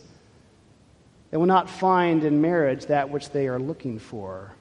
They 1.35 1.37
will 1.37 1.47
not 1.47 1.69
find 1.69 2.23
in 2.23 2.39
marriage 2.39 2.85
that 2.85 3.09
which 3.09 3.31
they 3.31 3.49
are 3.49 3.59
looking 3.59 3.99
for. 3.99 4.55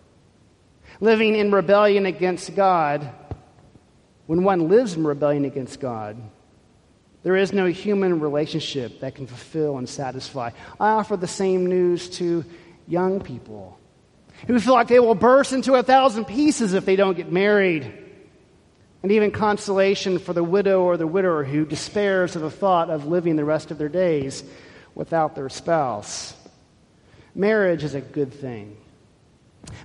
Living 1.01 1.37
in 1.37 1.53
rebellion 1.53 2.05
against 2.05 2.57
God, 2.57 3.09
when 4.27 4.43
one 4.43 4.69
lives 4.69 4.95
in 4.95 5.07
rebellion 5.07 5.45
against 5.45 5.79
God, 5.79 6.17
there 7.23 7.37
is 7.37 7.53
no 7.53 7.67
human 7.67 8.19
relationship 8.19 8.99
that 9.03 9.15
can 9.15 9.29
fulfill 9.29 9.79
and 9.79 9.89
satisfy. 9.89 10.51
I 10.81 10.89
offer 10.89 11.17
the 11.17 11.29
same 11.29 11.67
news 11.67 12.09
to 12.19 12.45
young 12.89 13.21
people 13.21 13.79
who 14.49 14.59
feel 14.59 14.75
like 14.75 14.89
they 14.89 14.99
will 14.99 15.15
burst 15.15 15.53
into 15.53 15.75
a 15.75 15.83
thousand 15.85 16.25
pieces 16.25 16.75
if 16.75 16.85
they 16.85 16.97
don't 16.97 17.17
get 17.17 17.31
married. 17.31 17.85
And 19.05 19.13
even 19.13 19.31
consolation 19.31 20.19
for 20.19 20.33
the 20.33 20.43
widow 20.43 20.83
or 20.83 20.97
the 20.97 21.07
widower 21.07 21.45
who 21.45 21.67
despairs 21.67 22.35
of 22.35 22.43
the 22.43 22.51
thought 22.51 22.91
of 22.91 23.07
living 23.07 23.37
the 23.37 23.45
rest 23.45 23.71
of 23.71 23.79
their 23.79 23.89
days 23.89 24.43
without 24.97 25.37
their 25.37 25.49
spouse. 25.49 26.35
Marriage 27.35 27.83
is 27.83 27.95
a 27.95 28.01
good 28.01 28.33
thing, 28.33 28.77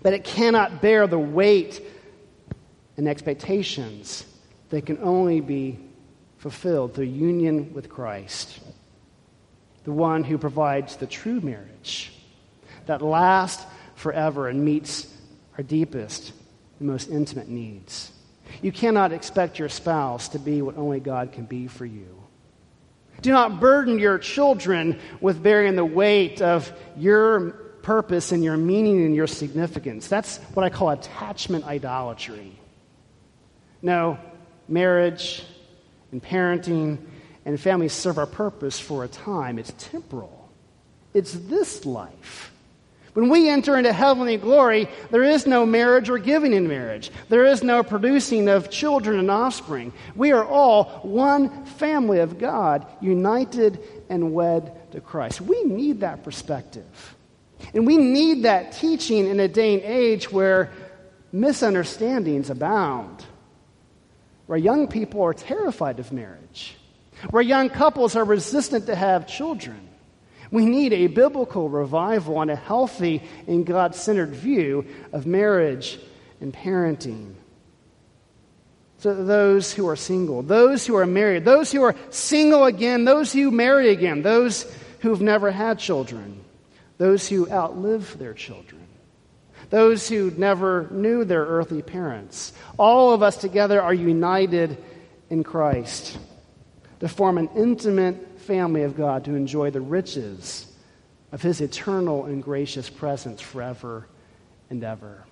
but 0.03 0.13
it 0.13 0.23
cannot 0.23 0.81
bear 0.81 1.07
the 1.07 1.19
weight 1.19 1.81
and 2.97 3.07
expectations 3.07 4.25
that 4.69 4.85
can 4.85 4.99
only 5.01 5.41
be 5.41 5.79
fulfilled 6.37 6.93
through 6.93 7.05
union 7.05 7.73
with 7.73 7.89
Christ, 7.89 8.59
the 9.83 9.91
one 9.91 10.23
who 10.23 10.37
provides 10.37 10.95
the 10.97 11.07
true 11.07 11.41
marriage 11.41 12.13
that 12.85 13.01
lasts 13.01 13.65
forever 13.95 14.47
and 14.47 14.63
meets 14.63 15.11
our 15.57 15.63
deepest 15.63 16.31
and 16.79 16.87
most 16.87 17.09
intimate 17.09 17.49
needs. 17.49 18.11
You 18.61 18.71
cannot 18.71 19.11
expect 19.11 19.59
your 19.59 19.69
spouse 19.69 20.29
to 20.29 20.39
be 20.39 20.61
what 20.61 20.77
only 20.77 20.99
God 20.99 21.31
can 21.31 21.45
be 21.45 21.67
for 21.67 21.85
you. 21.85 22.18
Do 23.21 23.31
not 23.31 23.59
burden 23.59 23.99
your 23.99 24.17
children 24.17 24.99
with 25.21 25.41
bearing 25.41 25.75
the 25.75 25.85
weight 25.85 26.41
of 26.41 26.71
your 26.97 27.51
purpose 27.81 28.31
and 28.31 28.43
your 28.43 28.57
meaning 28.57 29.05
and 29.05 29.15
your 29.15 29.27
significance. 29.27 30.07
That's 30.07 30.37
what 30.53 30.63
I 30.63 30.69
call 30.69 30.89
attachment 30.89 31.65
idolatry. 31.65 32.51
No, 33.81 34.17
marriage 34.67 35.43
and 36.11 36.21
parenting 36.21 36.97
and 37.45 37.59
family 37.59 37.89
serve 37.89 38.17
our 38.17 38.27
purpose 38.27 38.79
for 38.79 39.03
a 39.03 39.07
time. 39.07 39.57
It's 39.57 39.73
temporal, 39.77 40.49
it's 41.13 41.33
this 41.33 41.85
life. 41.85 42.53
When 43.13 43.29
we 43.29 43.49
enter 43.49 43.75
into 43.77 43.91
heavenly 43.91 44.37
glory, 44.37 44.87
there 45.09 45.23
is 45.23 45.47
no 45.47 45.65
marriage 45.65 46.09
or 46.09 46.19
giving 46.19 46.53
in 46.53 46.67
marriage. 46.67 47.11
There 47.27 47.45
is 47.45 47.63
no 47.63 47.83
producing 47.83 48.47
of 48.47 48.69
children 48.69 49.19
and 49.19 49.31
offspring. 49.31 49.93
We 50.15 50.31
are 50.31 50.45
all 50.45 50.85
one 51.03 51.65
family 51.65 52.19
of 52.19 52.37
God, 52.37 52.85
united 53.01 53.79
and 54.09 54.33
wed 54.33 54.91
to 54.91 55.01
Christ. 55.01 55.41
We 55.41 55.63
need 55.63 56.01
that 56.01 56.23
perspective. 56.23 57.15
And 57.73 57.85
we 57.85 57.97
need 57.97 58.43
that 58.43 58.73
teaching 58.73 59.27
in 59.27 59.39
a 59.39 59.47
day 59.47 59.73
and 59.73 59.83
age 59.83 60.31
where 60.31 60.71
misunderstandings 61.31 62.49
abound, 62.49 63.25
where 64.45 64.57
young 64.57 64.87
people 64.87 65.21
are 65.23 65.33
terrified 65.33 65.99
of 65.99 66.11
marriage, 66.11 66.75
where 67.31 67.43
young 67.43 67.69
couples 67.69 68.15
are 68.15 68.23
resistant 68.23 68.85
to 68.85 68.95
have 68.95 69.27
children 69.27 69.88
we 70.51 70.65
need 70.65 70.93
a 70.93 71.07
biblical 71.07 71.69
revival 71.69 72.41
and 72.41 72.49
a 72.49 72.55
healthy 72.55 73.21
and 73.47 73.65
God 73.65 73.95
centered 73.95 74.29
view 74.29 74.85
of 75.11 75.25
marriage 75.25 75.99
and 76.41 76.53
parenting. 76.53 77.33
So, 78.97 79.23
those 79.23 79.71
who 79.71 79.87
are 79.87 79.95
single, 79.95 80.41
those 80.41 80.85
who 80.85 80.95
are 80.95 81.05
married, 81.05 81.45
those 81.45 81.71
who 81.71 81.83
are 81.83 81.95
single 82.09 82.65
again, 82.65 83.05
those 83.05 83.31
who 83.31 83.49
marry 83.49 83.91
again, 83.91 84.23
those 84.23 84.69
who've 84.99 85.21
never 85.21 85.51
had 85.51 85.79
children, 85.79 86.43
those 86.97 87.29
who 87.29 87.49
outlive 87.49 88.17
their 88.19 88.33
children, 88.33 88.85
those 89.69 90.09
who 90.09 90.31
never 90.31 90.87
knew 90.91 91.23
their 91.23 91.45
earthly 91.45 91.81
parents, 91.81 92.51
all 92.77 93.13
of 93.13 93.23
us 93.23 93.37
together 93.37 93.81
are 93.81 93.93
united 93.93 94.77
in 95.29 95.43
Christ 95.43 96.17
to 96.99 97.07
form 97.07 97.37
an 97.37 97.49
intimate 97.55 98.28
family 98.39 98.83
of 98.83 98.95
God 98.95 99.25
to 99.25 99.35
enjoy 99.35 99.69
the 99.69 99.81
riches 99.81 100.65
of 101.31 101.41
his 101.41 101.61
eternal 101.61 102.25
and 102.25 102.43
gracious 102.43 102.89
presence 102.89 103.41
forever 103.41 104.07
and 104.69 104.83
ever. 104.83 105.25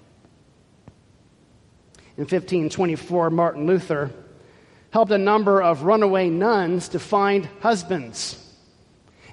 In 2.18 2.24
1524, 2.24 3.30
Martin 3.30 3.68
Luther 3.68 4.12
helped 4.92 5.12
a 5.12 5.18
number 5.18 5.62
of 5.62 5.84
runaway 5.84 6.30
nuns 6.30 6.90
to 6.90 7.00
find 7.00 7.46
husbands. 7.62 8.44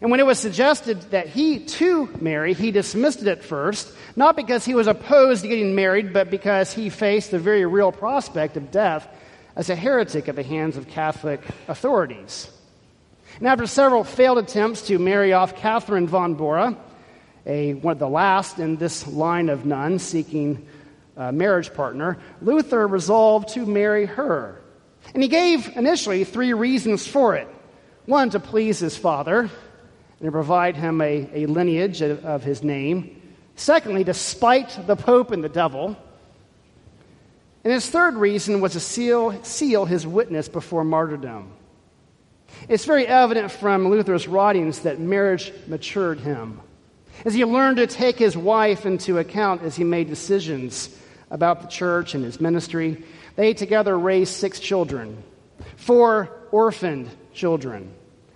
And 0.01 0.11
when 0.11 0.21
it 0.21 0.27
was 0.27 0.39
suggested 0.39 1.01
that 1.13 1.29
he 1.29 1.61
too 1.61 2.11
marry, 2.21 2.53
he 2.53 2.71
dismissed 2.71 3.23
it 3.23 3.29
at 3.29 3.43
first, 3.43 3.91
not 4.17 4.37
because 4.37 4.65
he 4.65 4.75
was 4.75 4.87
opposed 4.87 5.43
to 5.43 5.49
getting 5.49 5.75
married, 5.75 6.13
but 6.13 6.31
because 6.31 6.75
he 6.75 6.91
faced 6.91 7.31
the 7.31 7.39
very 7.39 7.65
real 7.65 7.93
prospect 7.93 8.57
of 8.57 8.71
death 8.71 9.09
as 9.57 9.71
a 9.71 9.77
heretic 9.77 10.29
at 10.29 10.37
the 10.37 10.43
hands 10.43 10.77
of 10.77 10.89
Catholic 10.89 11.41
authorities. 11.69 12.51
And 13.39 13.49
after 13.49 13.67
several 13.67 14.05
failed 14.05 14.39
attempts 14.39 14.83
to 14.89 14.99
marry 14.99 15.33
off 15.33 15.57
Catherine 15.57 16.07
von 16.07 16.35
Bora, 16.35 16.77
a, 17.47 17.75
one 17.75 17.93
of 17.93 17.99
the 17.99 18.09
last 18.09 18.59
in 18.59 18.77
this 18.77 19.07
line 19.07 19.49
of 19.49 19.67
nuns 19.67 20.03
seeking 20.03 20.67
a 21.17 21.33
marriage 21.33 21.75
partner, 21.75 22.19
Luther 22.41 22.87
resolved 22.87 23.51
to 23.51 23.67
marry 23.67 24.07
her. 24.07 24.61
And 25.13 25.23
he 25.23 25.29
gave 25.29 25.77
initially 25.77 26.25
three 26.25 26.53
reasons 26.53 27.07
for 27.07 27.37
it. 27.37 27.49
One, 28.07 28.31
to 28.31 28.41
please 28.41 28.79
his 28.79 28.97
father 28.97 29.41
and 29.41 29.51
to 30.23 30.31
provide 30.31 30.77
him 30.77 31.01
a, 31.01 31.29
a 31.33 31.47
lineage 31.47 32.01
of, 32.03 32.25
of 32.25 32.43
his 32.43 32.63
name. 32.63 33.21
Secondly, 33.57 34.05
to 34.05 34.15
spite 34.15 34.79
the 34.87 34.97
Pope 34.97 35.31
and 35.31 35.43
the 35.45 35.49
devil. 35.49 35.97
And 37.63 37.73
his 37.73 37.89
third 37.89 38.15
reason 38.15 38.61
was 38.61 38.73
to 38.73 38.81
seal, 38.81 39.43
seal 39.43 39.85
his 39.85 40.07
witness 40.07 40.49
before 40.49 40.85
martyrdom. 40.85 41.51
It's 42.69 42.85
very 42.85 43.07
evident 43.07 43.51
from 43.51 43.89
Luther's 43.89 44.27
writings 44.27 44.81
that 44.81 44.99
marriage 44.99 45.53
matured 45.67 46.21
him. 46.21 46.61
As 47.25 47.35
he 47.35 47.45
learned 47.45 47.77
to 47.77 47.87
take 47.87 48.19
his 48.19 48.37
wife 48.37 48.87
into 48.87 49.19
account 49.19 49.63
as 49.63 49.77
he 49.77 49.85
made 49.85 50.09
decisions 50.09 50.97
about 51.31 51.63
the 51.63 51.69
church 51.69 52.15
and 52.15 52.25
his 52.25 52.41
ministry. 52.41 53.03
They 53.37 53.55
together 53.55 53.99
raised 53.99 54.35
six 54.35 54.61
children, 54.61 55.23
four 55.77 56.31
orphaned 56.53 57.11
children, 57.33 57.93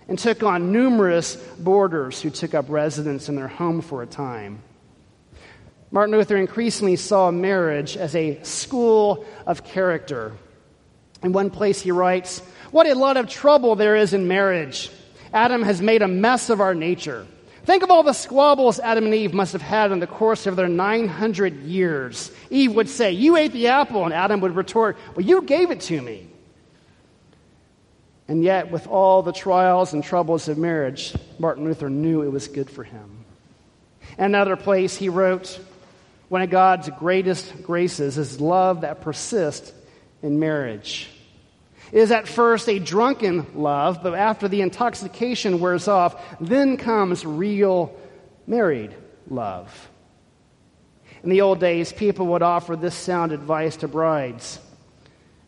and 0.07 0.19
took 0.19 0.43
on 0.43 0.71
numerous 0.71 1.35
boarders 1.35 2.21
who 2.21 2.29
took 2.29 2.53
up 2.53 2.65
residence 2.69 3.29
in 3.29 3.35
their 3.35 3.47
home 3.47 3.81
for 3.81 4.03
a 4.03 4.07
time. 4.07 4.61
Martin 5.91 6.15
Luther 6.15 6.37
increasingly 6.37 6.97
saw 6.97 7.31
marriage 7.31 7.97
as 7.97 8.15
a 8.15 8.43
school 8.43 9.25
of 9.47 9.63
character. 9.63 10.33
In 11.23 11.31
one 11.31 11.49
place, 11.49 11.81
he 11.81 11.91
writes, 11.91 12.41
What 12.71 12.87
a 12.87 12.95
lot 12.95 13.17
of 13.17 13.27
trouble 13.27 13.75
there 13.75 13.95
is 13.95 14.13
in 14.13 14.27
marriage. 14.27 14.91
Adam 15.33 15.61
has 15.63 15.81
made 15.81 16.01
a 16.01 16.07
mess 16.07 16.49
of 16.49 16.61
our 16.61 16.73
nature. 16.75 17.25
Think 17.65 17.83
of 17.83 17.91
all 17.91 18.03
the 18.03 18.13
squabbles 18.13 18.79
Adam 18.79 19.05
and 19.05 19.13
Eve 19.13 19.33
must 19.33 19.53
have 19.53 19.61
had 19.61 19.91
in 19.91 19.99
the 19.99 20.07
course 20.07 20.47
of 20.47 20.55
their 20.55 20.67
900 20.67 21.63
years. 21.63 22.31
Eve 22.49 22.73
would 22.73 22.89
say, 22.89 23.11
You 23.11 23.37
ate 23.37 23.53
the 23.53 23.67
apple, 23.67 24.05
and 24.05 24.13
Adam 24.13 24.41
would 24.41 24.55
retort, 24.55 24.97
Well, 25.15 25.25
you 25.25 25.41
gave 25.43 25.69
it 25.69 25.81
to 25.81 26.01
me. 26.01 26.27
And 28.27 28.43
yet, 28.43 28.71
with 28.71 28.87
all 28.87 29.23
the 29.23 29.33
trials 29.33 29.93
and 29.93 30.03
troubles 30.03 30.47
of 30.47 30.57
marriage, 30.57 31.15
Martin 31.39 31.65
Luther 31.65 31.89
knew 31.89 32.21
it 32.21 32.31
was 32.31 32.47
good 32.47 32.69
for 32.69 32.83
him. 32.83 33.25
Another 34.17 34.55
place, 34.55 34.95
he 34.95 35.09
wrote, 35.09 35.59
One 36.29 36.41
of 36.41 36.49
God's 36.49 36.89
greatest 36.97 37.63
graces 37.63 38.17
is 38.17 38.39
love 38.39 38.81
that 38.81 39.01
persists 39.01 39.71
in 40.21 40.39
marriage. 40.39 41.09
Is 41.91 42.11
at 42.11 42.27
first 42.27 42.69
a 42.69 42.77
drunken 42.77 43.47
love, 43.55 44.03
but 44.03 44.13
after 44.13 44.47
the 44.47 44.61
intoxication 44.61 45.59
wears 45.59 45.87
off, 45.87 46.21
then 46.39 46.77
comes 46.77 47.25
real 47.25 47.95
married 48.45 48.93
love. 49.27 49.89
In 51.23 51.29
the 51.29 51.41
old 51.41 51.59
days, 51.59 51.91
people 51.91 52.27
would 52.27 52.41
offer 52.41 52.75
this 52.75 52.95
sound 52.95 53.31
advice 53.31 53.77
to 53.77 53.87
brides 53.87 54.59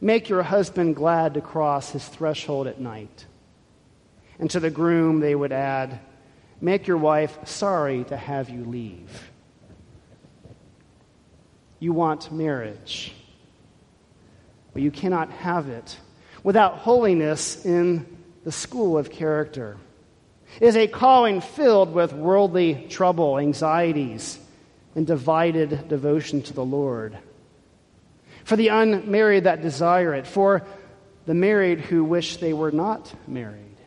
Make 0.04 0.30
your 0.30 0.42
husband 0.42 0.96
glad 0.96 1.36
to 1.36 1.42
cross 1.42 1.92
his 1.92 2.04
threshold 2.04 2.66
at 2.66 2.82
night. 2.82 3.28
And 4.40 4.50
to 4.50 4.60
the 4.60 4.72
groom, 4.72 5.20
they 5.20 5.36
would 5.36 5.52
add, 5.52 6.00
Make 6.60 6.88
your 6.88 6.98
wife 6.98 7.38
sorry 7.48 8.04
to 8.06 8.18
have 8.18 8.50
you 8.50 8.66
leave. 8.66 9.30
You 11.80 11.94
want 11.94 12.32
marriage, 12.32 13.14
but 14.74 14.82
you 14.82 14.90
cannot 14.90 15.30
have 15.30 15.70
it 15.70 15.98
without 16.44 16.78
holiness 16.78 17.66
in 17.66 18.06
the 18.44 18.52
school 18.52 18.98
of 18.98 19.10
character. 19.10 19.78
Is 20.60 20.76
a 20.76 20.88
calling 20.88 21.40
filled 21.40 21.94
with 21.94 22.12
worldly 22.12 22.88
trouble, 22.90 23.40
anxieties, 23.40 24.38
and 24.96 25.08
divided 25.08 25.88
devotion 25.88 26.42
to 26.44 26.54
the 26.54 26.66
Lord. 26.66 27.18
For 28.44 28.58
the 28.58 28.68
unmarried 28.68 29.46
that 29.46 29.62
desire 29.62 30.14
it, 30.14 30.28
for 30.28 30.64
the 31.26 31.34
married 31.34 31.80
who 31.80 32.04
wish 32.04 32.38
they 32.38 32.52
were 32.52 32.72
not 32.72 33.14
married, 33.28 33.78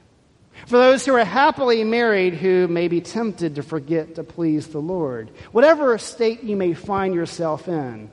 for 0.67 0.79
those 0.79 1.05
who 1.05 1.15
are 1.15 1.25
happily 1.25 1.85
married 1.85 2.33
who 2.33 2.67
may 2.69 2.89
be 2.89 3.03
tempted 3.03 3.57
to 3.57 3.63
forget 3.63 4.15
to 4.15 4.25
please 4.25 4.69
the 4.69 4.79
Lord. 4.79 5.31
Whatever 5.53 5.99
state 5.99 6.45
you 6.45 6.57
may 6.57 6.73
find 6.73 7.15
yourself 7.15 7.69
in, 7.69 8.09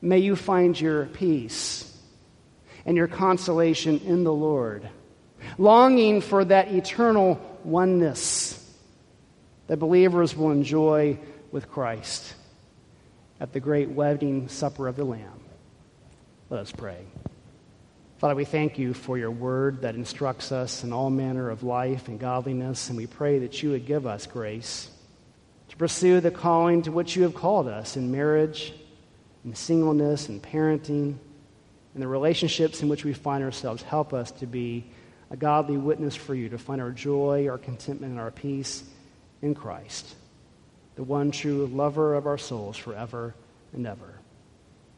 may 0.00 0.20
you 0.20 0.36
find 0.36 0.80
your 0.80 1.06
peace 1.06 1.91
and 2.84 2.96
your 2.96 3.06
consolation 3.06 4.00
in 4.00 4.24
the 4.24 4.32
Lord, 4.32 4.88
longing 5.58 6.20
for 6.20 6.44
that 6.44 6.72
eternal 6.72 7.40
oneness 7.64 8.58
that 9.68 9.78
believers 9.78 10.36
will 10.36 10.50
enjoy 10.50 11.18
with 11.50 11.70
Christ 11.70 12.34
at 13.40 13.52
the 13.52 13.60
great 13.60 13.90
wedding 13.90 14.48
supper 14.48 14.88
of 14.88 14.96
the 14.96 15.04
Lamb. 15.04 15.40
Let 16.50 16.60
us 16.60 16.72
pray. 16.72 16.98
Father, 18.18 18.34
we 18.34 18.44
thank 18.44 18.78
you 18.78 18.94
for 18.94 19.18
your 19.18 19.30
word 19.30 19.82
that 19.82 19.96
instructs 19.96 20.52
us 20.52 20.84
in 20.84 20.92
all 20.92 21.10
manner 21.10 21.50
of 21.50 21.62
life 21.62 22.06
and 22.06 22.20
godliness, 22.20 22.88
and 22.88 22.96
we 22.96 23.06
pray 23.06 23.40
that 23.40 23.62
you 23.62 23.70
would 23.70 23.86
give 23.86 24.06
us 24.06 24.26
grace 24.26 24.90
to 25.68 25.76
pursue 25.76 26.20
the 26.20 26.30
calling 26.30 26.82
to 26.82 26.92
which 26.92 27.16
you 27.16 27.22
have 27.22 27.34
called 27.34 27.66
us 27.66 27.96
in 27.96 28.12
marriage, 28.12 28.74
in 29.44 29.54
singleness, 29.54 30.28
and 30.28 30.40
parenting 30.42 31.16
and 31.94 32.02
the 32.02 32.08
relationships 32.08 32.82
in 32.82 32.88
which 32.88 33.04
we 33.04 33.12
find 33.12 33.44
ourselves 33.44 33.82
help 33.82 34.12
us 34.12 34.30
to 34.32 34.46
be 34.46 34.84
a 35.30 35.36
godly 35.36 35.76
witness 35.76 36.14
for 36.14 36.34
you, 36.34 36.48
to 36.48 36.58
find 36.58 36.80
our 36.80 36.90
joy, 36.90 37.48
our 37.48 37.58
contentment, 37.58 38.12
and 38.12 38.20
our 38.20 38.30
peace 38.30 38.84
in 39.40 39.54
Christ, 39.54 40.14
the 40.96 41.02
one 41.02 41.30
true 41.30 41.66
lover 41.66 42.14
of 42.14 42.26
our 42.26 42.38
souls 42.38 42.76
forever 42.76 43.34
and 43.72 43.86
ever. 43.86 44.14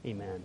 Amen. 0.05 0.43